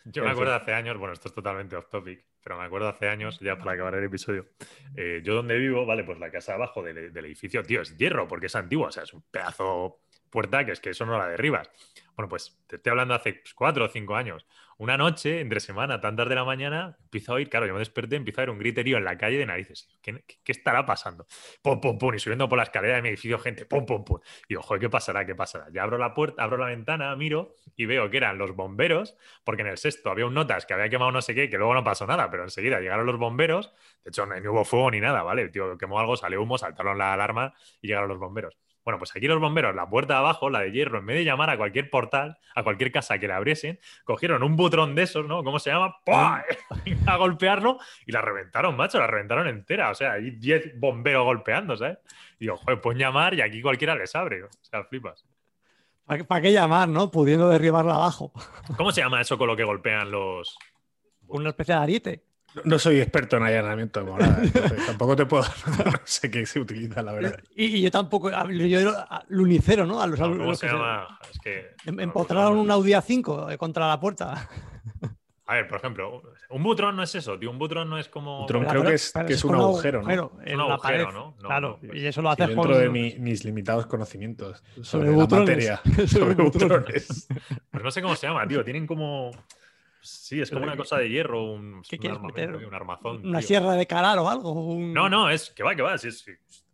Yo 0.05 0.23
me 0.23 0.29
acuerdo 0.31 0.53
hace 0.53 0.73
años, 0.73 0.97
bueno, 0.97 1.13
esto 1.13 1.29
es 1.29 1.33
totalmente 1.33 1.75
off 1.75 1.89
topic, 1.89 2.23
pero 2.43 2.57
me 2.59 2.65
acuerdo 2.65 2.87
hace 2.89 3.07
años, 3.09 3.39
ya 3.39 3.57
para 3.57 3.71
acabar 3.71 3.95
el 3.95 4.03
episodio, 4.03 4.47
eh, 4.95 5.21
yo 5.23 5.33
donde 5.33 5.57
vivo, 5.57 5.85
vale, 5.85 6.03
pues 6.03 6.19
la 6.19 6.29
casa 6.29 6.53
abajo 6.53 6.83
del, 6.83 7.11
del 7.11 7.25
edificio, 7.25 7.63
tío, 7.63 7.81
es 7.81 7.97
hierro, 7.97 8.27
porque 8.27 8.45
es 8.47 8.55
antigua, 8.55 8.89
o 8.89 8.91
sea, 8.91 9.03
es 9.03 9.13
un 9.13 9.23
pedazo 9.23 10.01
puerta 10.29 10.63
que 10.63 10.73
es 10.73 10.79
que 10.79 10.91
eso 10.91 11.05
no 11.07 11.17
la 11.17 11.27
derribas. 11.27 11.71
Bueno, 12.15 12.29
pues 12.29 12.59
te 12.67 12.75
estoy 12.75 12.91
hablando 12.91 13.15
hace 13.15 13.33
pues, 13.33 13.53
cuatro 13.55 13.85
o 13.85 13.89
cinco 13.89 14.15
años. 14.15 14.45
Una 14.81 14.95
noche, 14.97 15.41
entre 15.41 15.59
semana, 15.59 15.99
tan 15.99 16.15
tarde 16.15 16.29
de 16.29 16.35
la 16.35 16.45
mañana, 16.45 16.97
empiezo 17.03 17.33
a 17.33 17.35
oír, 17.35 17.49
claro, 17.49 17.67
yo 17.67 17.73
me 17.73 17.79
desperté, 17.79 18.15
empiezo 18.15 18.39
a 18.39 18.43
oír 18.43 18.49
un 18.49 18.59
griterío 18.59 18.97
en 18.97 19.03
la 19.03 19.17
calle 19.17 19.37
de 19.37 19.45
narices. 19.45 19.89
¿Qué, 20.01 20.23
qué- 20.25 20.51
estará 20.53 20.85
pasando? 20.85 21.27
Pum, 21.61 21.81
pum, 21.81 21.97
pum, 21.97 22.15
y 22.15 22.19
subiendo 22.19 22.47
por 22.47 22.57
la 22.57 22.63
escalera 22.63 22.95
de 22.95 23.01
mi 23.01 23.09
edificio 23.09 23.37
gente, 23.39 23.65
pum, 23.65 23.85
pum, 23.85 24.05
pum. 24.05 24.19
Y 24.47 24.53
digo, 24.53 24.61
joder, 24.61 24.79
¿qué 24.79 24.89
pasará? 24.89 25.25
¿Qué 25.25 25.35
pasará? 25.35 25.67
Ya 25.73 25.83
abro 25.83 25.97
la 25.97 26.13
puerta, 26.13 26.41
abro 26.43 26.55
la 26.57 26.67
ventana, 26.67 27.13
miro 27.17 27.55
y 27.75 27.85
veo 27.87 28.09
que 28.09 28.17
eran 28.17 28.37
los 28.37 28.55
bomberos, 28.55 29.17
porque 29.43 29.63
en 29.63 29.67
el 29.67 29.77
sexto 29.77 30.11
había 30.11 30.25
un 30.25 30.33
notas 30.33 30.65
que 30.65 30.73
había 30.73 30.89
quemado 30.89 31.11
no 31.11 31.21
sé 31.21 31.35
qué, 31.35 31.49
que 31.49 31.57
luego 31.57 31.73
no 31.73 31.83
pasó 31.83 32.07
nada, 32.07 32.31
pero 32.31 32.43
enseguida 32.43 32.79
llegaron 32.79 33.05
los 33.05 33.17
bomberos. 33.17 33.73
De 34.05 34.09
hecho, 34.11 34.25
no, 34.25 34.39
no 34.39 34.51
hubo 34.53 34.63
fuego 34.63 34.91
ni 34.91 35.01
nada, 35.01 35.23
¿vale? 35.23 35.41
El 35.41 35.51
tío 35.51 35.77
quemó 35.77 35.99
algo, 35.99 36.15
salió 36.15 36.41
humo, 36.41 36.57
saltaron 36.57 36.97
la 36.97 37.11
alarma 37.13 37.53
y 37.81 37.87
llegaron 37.87 38.07
los 38.07 38.17
bomberos. 38.19 38.55
Bueno, 38.83 38.97
pues 38.97 39.15
aquí 39.15 39.27
los 39.27 39.39
bomberos, 39.39 39.75
la 39.75 39.89
puerta 39.89 40.13
de 40.13 40.19
abajo, 40.19 40.49
la 40.49 40.61
de 40.61 40.71
hierro, 40.71 40.99
en 40.99 41.05
vez 41.05 41.17
de 41.17 41.25
llamar 41.25 41.49
a 41.49 41.57
cualquier 41.57 41.89
portal, 41.89 42.37
a 42.55 42.63
cualquier 42.63 42.91
casa 42.91 43.19
que 43.19 43.27
la 43.27 43.37
abriesen, 43.37 43.79
cogieron 44.03 44.41
un 44.43 44.55
butrón 44.55 44.95
de 44.95 45.03
esos, 45.03 45.25
¿no? 45.25 45.43
¿Cómo 45.43 45.59
se 45.59 45.69
llama? 45.69 45.97
¡Pua! 46.05 46.43
a 47.05 47.17
golpearlo 47.17 47.77
y 48.05 48.11
la 48.11 48.21
reventaron, 48.21 48.75
macho, 48.75 48.99
la 48.99 49.07
reventaron 49.07 49.47
entera. 49.47 49.91
O 49.91 49.95
sea, 49.95 50.13
hay 50.13 50.31
10 50.31 50.79
bomberos 50.79 51.25
golpeando, 51.25 51.75
¿sabes? 51.77 51.97
Y 52.39 52.45
digo, 52.45 52.57
joder, 52.57 52.81
pueden 52.81 52.99
llamar 52.99 53.33
y 53.33 53.41
aquí 53.41 53.61
cualquiera 53.61 53.95
les 53.95 54.15
abre. 54.15 54.43
O 54.43 54.49
sea, 54.61 54.83
flipas. 54.85 55.25
¿Para, 56.05 56.23
para 56.23 56.41
qué 56.41 56.51
llamar, 56.51 56.89
no? 56.89 57.11
Pudiendo 57.11 57.49
derribarla 57.49 57.95
abajo. 57.95 58.31
¿Cómo 58.77 58.91
se 58.91 59.01
llama 59.01 59.21
eso 59.21 59.37
con 59.37 59.47
lo 59.47 59.55
que 59.55 59.63
golpean 59.63 60.09
los. 60.09 60.57
Una 61.27 61.49
especie 61.49 61.75
de 61.75 61.81
ariete. 61.81 62.28
No, 62.65 62.79
soy 62.79 62.99
experto 62.99 63.37
en 63.37 63.43
allanamiento 63.43 63.99
de 63.99 64.05
morada, 64.09 64.39
entonces 64.43 64.85
tampoco 64.85 65.15
te 65.15 65.25
puedo. 65.25 65.43
No 65.85 65.91
sé 66.05 66.29
qué 66.31 66.45
se 66.45 66.59
utiliza, 66.59 67.01
la 67.01 67.13
verdad. 67.13 67.39
Y, 67.55 67.65
y 67.77 67.81
yo 67.81 67.91
tampoco, 67.91 68.29
yo 68.49 68.93
lunicero, 69.29 69.85
¿no? 69.85 70.01
A 70.01 70.07
los, 70.07 70.19
No, 70.19 70.29
¿Cómo 70.29 70.43
los 70.45 70.59
se 70.59 70.65
que 70.67 70.71
se- 70.71 70.77
llama? 70.77 71.19
Es 71.31 71.39
que. 71.39 71.67
em- 71.85 71.95
no, 71.95 72.01
Empotraron 72.03 72.55
no, 72.55 72.61
un 72.61 72.71
Audi 72.71 72.91
A5 72.91 73.57
contra 73.57 73.87
la 73.87 73.99
puerta. 73.99 74.47
A 75.45 75.55
ver, 75.55 75.67
por 75.67 75.79
ejemplo, 75.79 76.21
un 76.51 76.61
butrón 76.61 76.95
no 76.95 77.01
es 77.01 77.15
eso, 77.15 77.39
tío. 77.39 77.49
Un 77.49 77.57
butrón 77.57 77.89
no 77.89 77.97
es 77.97 78.07
como. 78.07 78.41
Butrón 78.41 78.65
creo 78.65 78.81
pero- 78.81 78.89
que 78.91 78.95
es- 78.97 79.11
que 79.25 79.33
es 79.33 79.43
un 79.43 79.49
con 79.53 79.59
agujero, 79.61 80.03
¿no? 80.03 80.11
en 80.11 80.19
Un 80.19 80.67
la 80.67 80.73
agujero, 80.75 81.05
pared. 81.05 81.17
¿no? 81.17 81.35
No, 81.41 81.47
claro, 81.47 81.79
pues- 81.81 81.95
y 81.95 82.05
eso 82.05 82.21
lo 82.21 82.29
Sí, 82.35 82.43
haces 82.43 82.55
dentro 82.55 82.77
de 82.77 82.89
mi- 82.89 83.15
mis 83.17 83.43
limitados 83.43 83.87
conocimientos 83.87 84.63
sobre, 84.75 84.85
Sobre 84.85 85.09
la 85.09 85.15
butrones. 85.17 85.47
materia. 85.49 85.81
Sobre 86.07 86.33
butrones. 86.35 87.27
Pues 87.71 87.83
no 87.83 87.89
sé 87.89 88.01
cómo 88.03 88.15
se 88.15 88.27
llama, 88.27 88.47
tío. 88.47 88.63
Tienen 88.63 88.85
como. 88.85 89.31
Sí, 90.01 90.41
es 90.41 90.49
como 90.49 90.63
una 90.63 90.77
cosa 90.77 90.97
de 90.97 91.09
hierro, 91.09 91.43
un, 91.43 91.81
¿Qué 91.87 91.97
un 92.09 92.21
meter? 92.25 92.55
un 92.55 92.73
armazón. 92.73 93.25
Una 93.25 93.39
tío. 93.39 93.47
sierra 93.49 93.73
de 93.73 93.85
calar 93.85 94.17
o 94.19 94.29
algo. 94.29 94.51
un- 94.51 94.93
No, 94.93 95.09
no, 95.09 95.29
es 95.29 95.49
que 95.51 95.63
va, 95.63 95.75
que 95.75 95.81
va. 95.81 95.97
sí, 95.97 96.11
sí. 96.11 96.31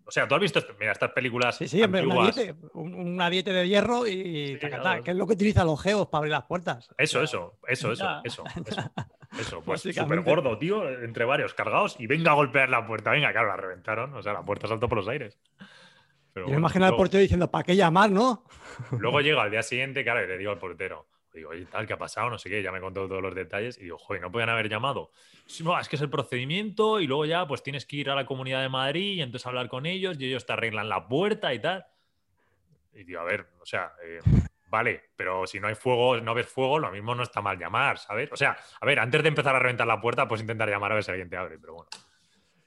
O 0.08 0.12
sea, 0.12 0.28
tú 0.28 0.36
has 0.36 0.42
visto, 0.42 0.60
esto- 0.60 0.76
mira, 0.80 0.92
estas 0.92 1.12
películas 1.14 1.58
Sí, 1.58 1.68
sí, 1.68 1.82
antiguas. 1.82 2.38
ariete, 2.38 2.56
un, 2.74 2.94
un 2.94 3.20
ariete 3.22 3.52
de 3.52 3.68
hierro 3.68 4.06
y 4.06 4.50
Sí, 4.50 4.58
tacatá, 4.62 4.82
claro. 4.84 5.04
que 5.04 5.12
es 5.12 5.18
lo 5.18 5.26
que 5.26 5.34
utilizan 5.34 5.66
los 5.66 5.82
geos 5.82 6.08
para 6.08 6.20
abrir 6.20 6.32
las 6.32 6.44
puertas. 6.44 6.88
Eso, 6.98 7.24
eso, 7.24 7.58
eso, 7.68 7.92
eso, 7.92 8.04
ya. 8.06 8.22
eso, 8.24 8.44
eso. 8.66 8.92
Eso, 9.40 9.62
pues 9.66 9.82
súper 9.82 10.22
gordo, 10.22 10.58
tío, 10.58 10.88
entre 10.90 11.26
varios 11.26 11.54
cargados 11.54 11.98
y 12.00 12.08
venga 12.08 12.32
a 12.32 12.36
golpear 12.36 12.70
la 12.70 12.88
puerta. 12.88 13.12
Venga, 13.12 13.34
claro, 13.34 13.50
la 13.50 13.58
reventaron. 13.58 14.14
O 14.14 14.22
sea, 14.22 14.32
la 14.32 14.44
puerta 14.46 14.66
saltó 14.68 14.88
por 14.88 15.00
los 15.00 15.10
aires. 15.10 15.38
Pero 16.32 16.46
Yo 16.46 16.52
me 16.54 16.58
imagino 16.60 16.86
al 16.86 16.96
portero 16.96 17.20
diciendo, 17.22 17.52
¿para 17.52 17.64
qué 17.66 17.76
llamar, 17.76 18.12
no? 18.12 18.46
Luego 18.98 19.20
llego 19.20 19.42
al 19.42 19.52
día 19.52 19.62
siguiente, 19.64 20.04
claro, 20.06 20.24
y 20.24 20.28
le 20.28 20.38
digo 20.38 20.52
al 20.52 20.58
portero, 20.58 21.08
digo, 21.40 21.52
oye, 21.52 21.66
tal, 21.66 21.86
¿qué 21.88 21.94
ha 21.94 21.98
pasado? 21.98 22.30
No 22.30 22.38
sé 22.38 22.50
qué, 22.50 22.62
ya 22.62 22.72
me 22.72 22.80
contó 22.80 23.08
todos 23.08 23.22
los 23.22 23.36
detalles 23.36 23.78
y 23.78 23.84
digo, 23.84 23.98
joder, 23.98 24.22
no 24.22 24.32
podían 24.32 24.50
haber 24.50 24.70
llamado. 24.70 25.12
"Sí, 25.46 25.64
No, 25.64 25.80
es 25.80 25.88
que 25.90 25.96
es 25.96 26.02
el 26.02 26.10
procedimiento 26.10 27.00
y 27.00 27.08
luego 27.08 27.26
ya 27.26 27.46
pues 27.48 27.62
tienes 27.64 27.86
que 27.86 27.98
ir 27.98 28.10
a 28.10 28.16
la 28.16 28.26
Comunidad 28.26 28.62
de 28.62 28.70
Madrid 28.70 29.14
y 29.16 29.22
entonces 29.22 29.46
hablar 29.48 29.68
con 29.68 29.86
ellos 29.86 30.18
y 30.20 30.26
ellos 30.26 30.46
te 30.46 30.54
arreglan 30.54 30.90
la 30.90 31.08
puerta 31.08 31.54
y 31.54 31.60
tal. 31.60 31.86
Y 32.94 33.04
digo, 33.04 33.20
a 33.20 33.24
ver, 33.26 33.48
o 33.62 33.66
sea, 33.66 33.92
eh, 34.04 34.20
vale, 34.68 35.10
pero 35.16 35.46
si 35.46 35.60
no 35.60 35.68
hay 35.68 35.76
fuego, 35.76 36.20
no 36.22 36.34
ves 36.34 36.48
fuego, 36.48 36.80
lo 36.80 36.92
mismo 36.92 37.14
no 37.14 37.24
está 37.24 37.42
mal 37.42 37.58
llamar, 37.58 37.98
¿sabes? 37.98 38.32
O 38.32 38.38
sea, 38.38 38.56
a 38.80 38.86
ver, 38.86 39.00
antes 39.00 39.22
de 39.22 39.30
empezar 39.30 39.56
a 39.56 39.60
reventar 39.60 39.86
la 39.88 40.00
puerta, 40.00 40.28
puedes 40.28 40.42
intentar 40.42 40.70
llamar 40.70 40.92
a 40.92 40.96
ver 40.96 41.04
si 41.04 41.12
alguien 41.12 41.30
te 41.30 41.38
abre, 41.38 41.60
pero 41.60 41.74
bueno. 41.74 41.90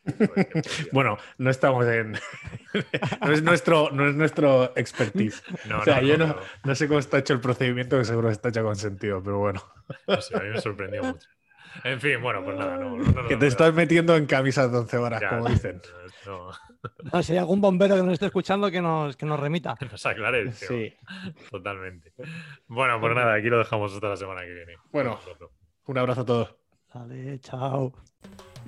Bueno, 0.92 1.18
no 1.38 1.50
estamos 1.50 1.86
en. 1.86 2.12
no, 3.20 3.32
es 3.32 3.42
nuestro, 3.42 3.90
no 3.90 4.08
es 4.08 4.14
nuestro 4.14 4.72
expertise. 4.76 5.42
No, 5.68 5.80
o 5.80 5.84
sea, 5.84 6.00
no, 6.00 6.06
yo 6.06 6.18
no, 6.18 6.36
no, 6.64 6.74
sé 6.74 6.88
cómo 6.88 6.98
está 6.98 7.18
hecho 7.18 7.34
el 7.34 7.40
procedimiento, 7.40 7.98
que 7.98 8.04
seguro 8.04 8.30
está 8.30 8.48
hecho 8.48 8.62
con 8.62 8.76
sentido, 8.76 9.22
pero 9.22 9.38
bueno. 9.38 9.62
no 10.06 10.20
sé, 10.20 10.36
a 10.36 10.40
mí 10.40 10.50
me 10.50 10.60
sorprendió 10.60 11.02
mucho. 11.02 11.28
En 11.84 12.00
fin, 12.00 12.20
bueno, 12.20 12.42
pues 12.44 12.56
nada, 12.56 12.76
no. 12.76 12.96
no, 12.96 13.04
no, 13.04 13.28
Que 13.28 13.36
te 13.36 13.42
no, 13.42 13.46
estás 13.46 13.74
metiendo 13.74 14.16
en 14.16 14.26
camisas 14.26 14.70
de 14.70 14.78
11 14.78 14.96
horas, 14.96 15.20
ya, 15.20 15.30
como 15.30 15.48
dicen. 15.48 15.80
No, 16.26 16.50
No, 17.12 17.22
si 17.22 17.32
hay 17.32 17.38
algún 17.38 17.60
bombero 17.60 17.96
que 17.96 18.02
nos 18.02 18.14
esté 18.14 18.26
escuchando, 18.26 18.70
que 18.70 18.80
nos, 18.80 19.16
que 19.16 19.26
nos 19.26 19.38
remita. 19.38 19.76
nos 19.90 20.06
aclares, 20.06 20.58
tío. 20.58 20.68
Sí. 20.68 20.94
Totalmente. 21.50 22.12
Bueno, 22.66 23.00
pues 23.00 23.14
nada, 23.14 23.34
aquí 23.34 23.48
lo 23.48 23.58
dejamos 23.58 23.94
hasta 23.94 24.08
la 24.08 24.16
semana 24.16 24.42
que 24.42 24.52
viene. 24.52 24.74
Bueno. 24.90 25.18
Un 25.86 25.98
abrazo 25.98 26.22
a 26.22 26.26
todos. 26.26 26.56
Vale, 26.92 27.38
chao. 27.40 27.92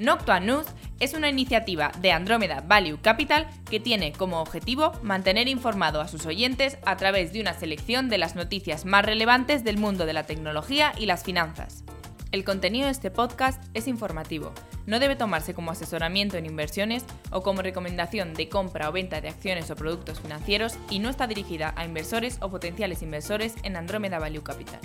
Noctua 0.01 0.41
News 0.41 0.67
es 0.99 1.13
una 1.13 1.29
iniciativa 1.29 1.93
de 2.01 2.11
Andrómeda 2.11 2.65
Value 2.67 2.99
Capital 3.03 3.47
que 3.69 3.81
tiene 3.81 4.13
como 4.13 4.41
objetivo 4.41 4.93
mantener 5.03 5.47
informado 5.47 6.01
a 6.01 6.09
sus 6.09 6.25
oyentes 6.25 6.79
a 6.87 6.97
través 6.97 7.35
de 7.35 7.43
una 7.43 7.53
selección 7.53 8.09
de 8.09 8.17
las 8.17 8.35
noticias 8.35 8.87
más 8.87 9.05
relevantes 9.05 9.63
del 9.63 9.77
mundo 9.77 10.07
de 10.07 10.15
la 10.15 10.25
tecnología 10.25 10.95
y 10.97 11.05
las 11.05 11.23
finanzas. 11.23 11.85
El 12.33 12.45
contenido 12.45 12.87
de 12.87 12.93
este 12.93 13.11
podcast 13.11 13.63
es 13.75 13.89
informativo, 13.89 14.55
no 14.87 15.01
debe 15.01 15.17
tomarse 15.17 15.53
como 15.53 15.71
asesoramiento 15.71 16.39
en 16.39 16.47
inversiones 16.47 17.05
o 17.31 17.43
como 17.43 17.61
recomendación 17.61 18.33
de 18.33 18.49
compra 18.49 18.89
o 18.89 18.93
venta 18.93 19.21
de 19.21 19.29
acciones 19.29 19.71
o 19.71 19.77
productos 19.77 20.21
financieros 20.21 20.79
y 20.89 21.01
no 21.01 21.11
está 21.11 21.27
dirigida 21.27 21.75
a 21.77 21.85
inversores 21.85 22.39
o 22.41 22.51
potenciales 22.51 23.03
inversores 23.03 23.55
en 23.65 23.77
Andrómeda 23.77 24.19
Value 24.19 24.43
Capital. 24.43 24.81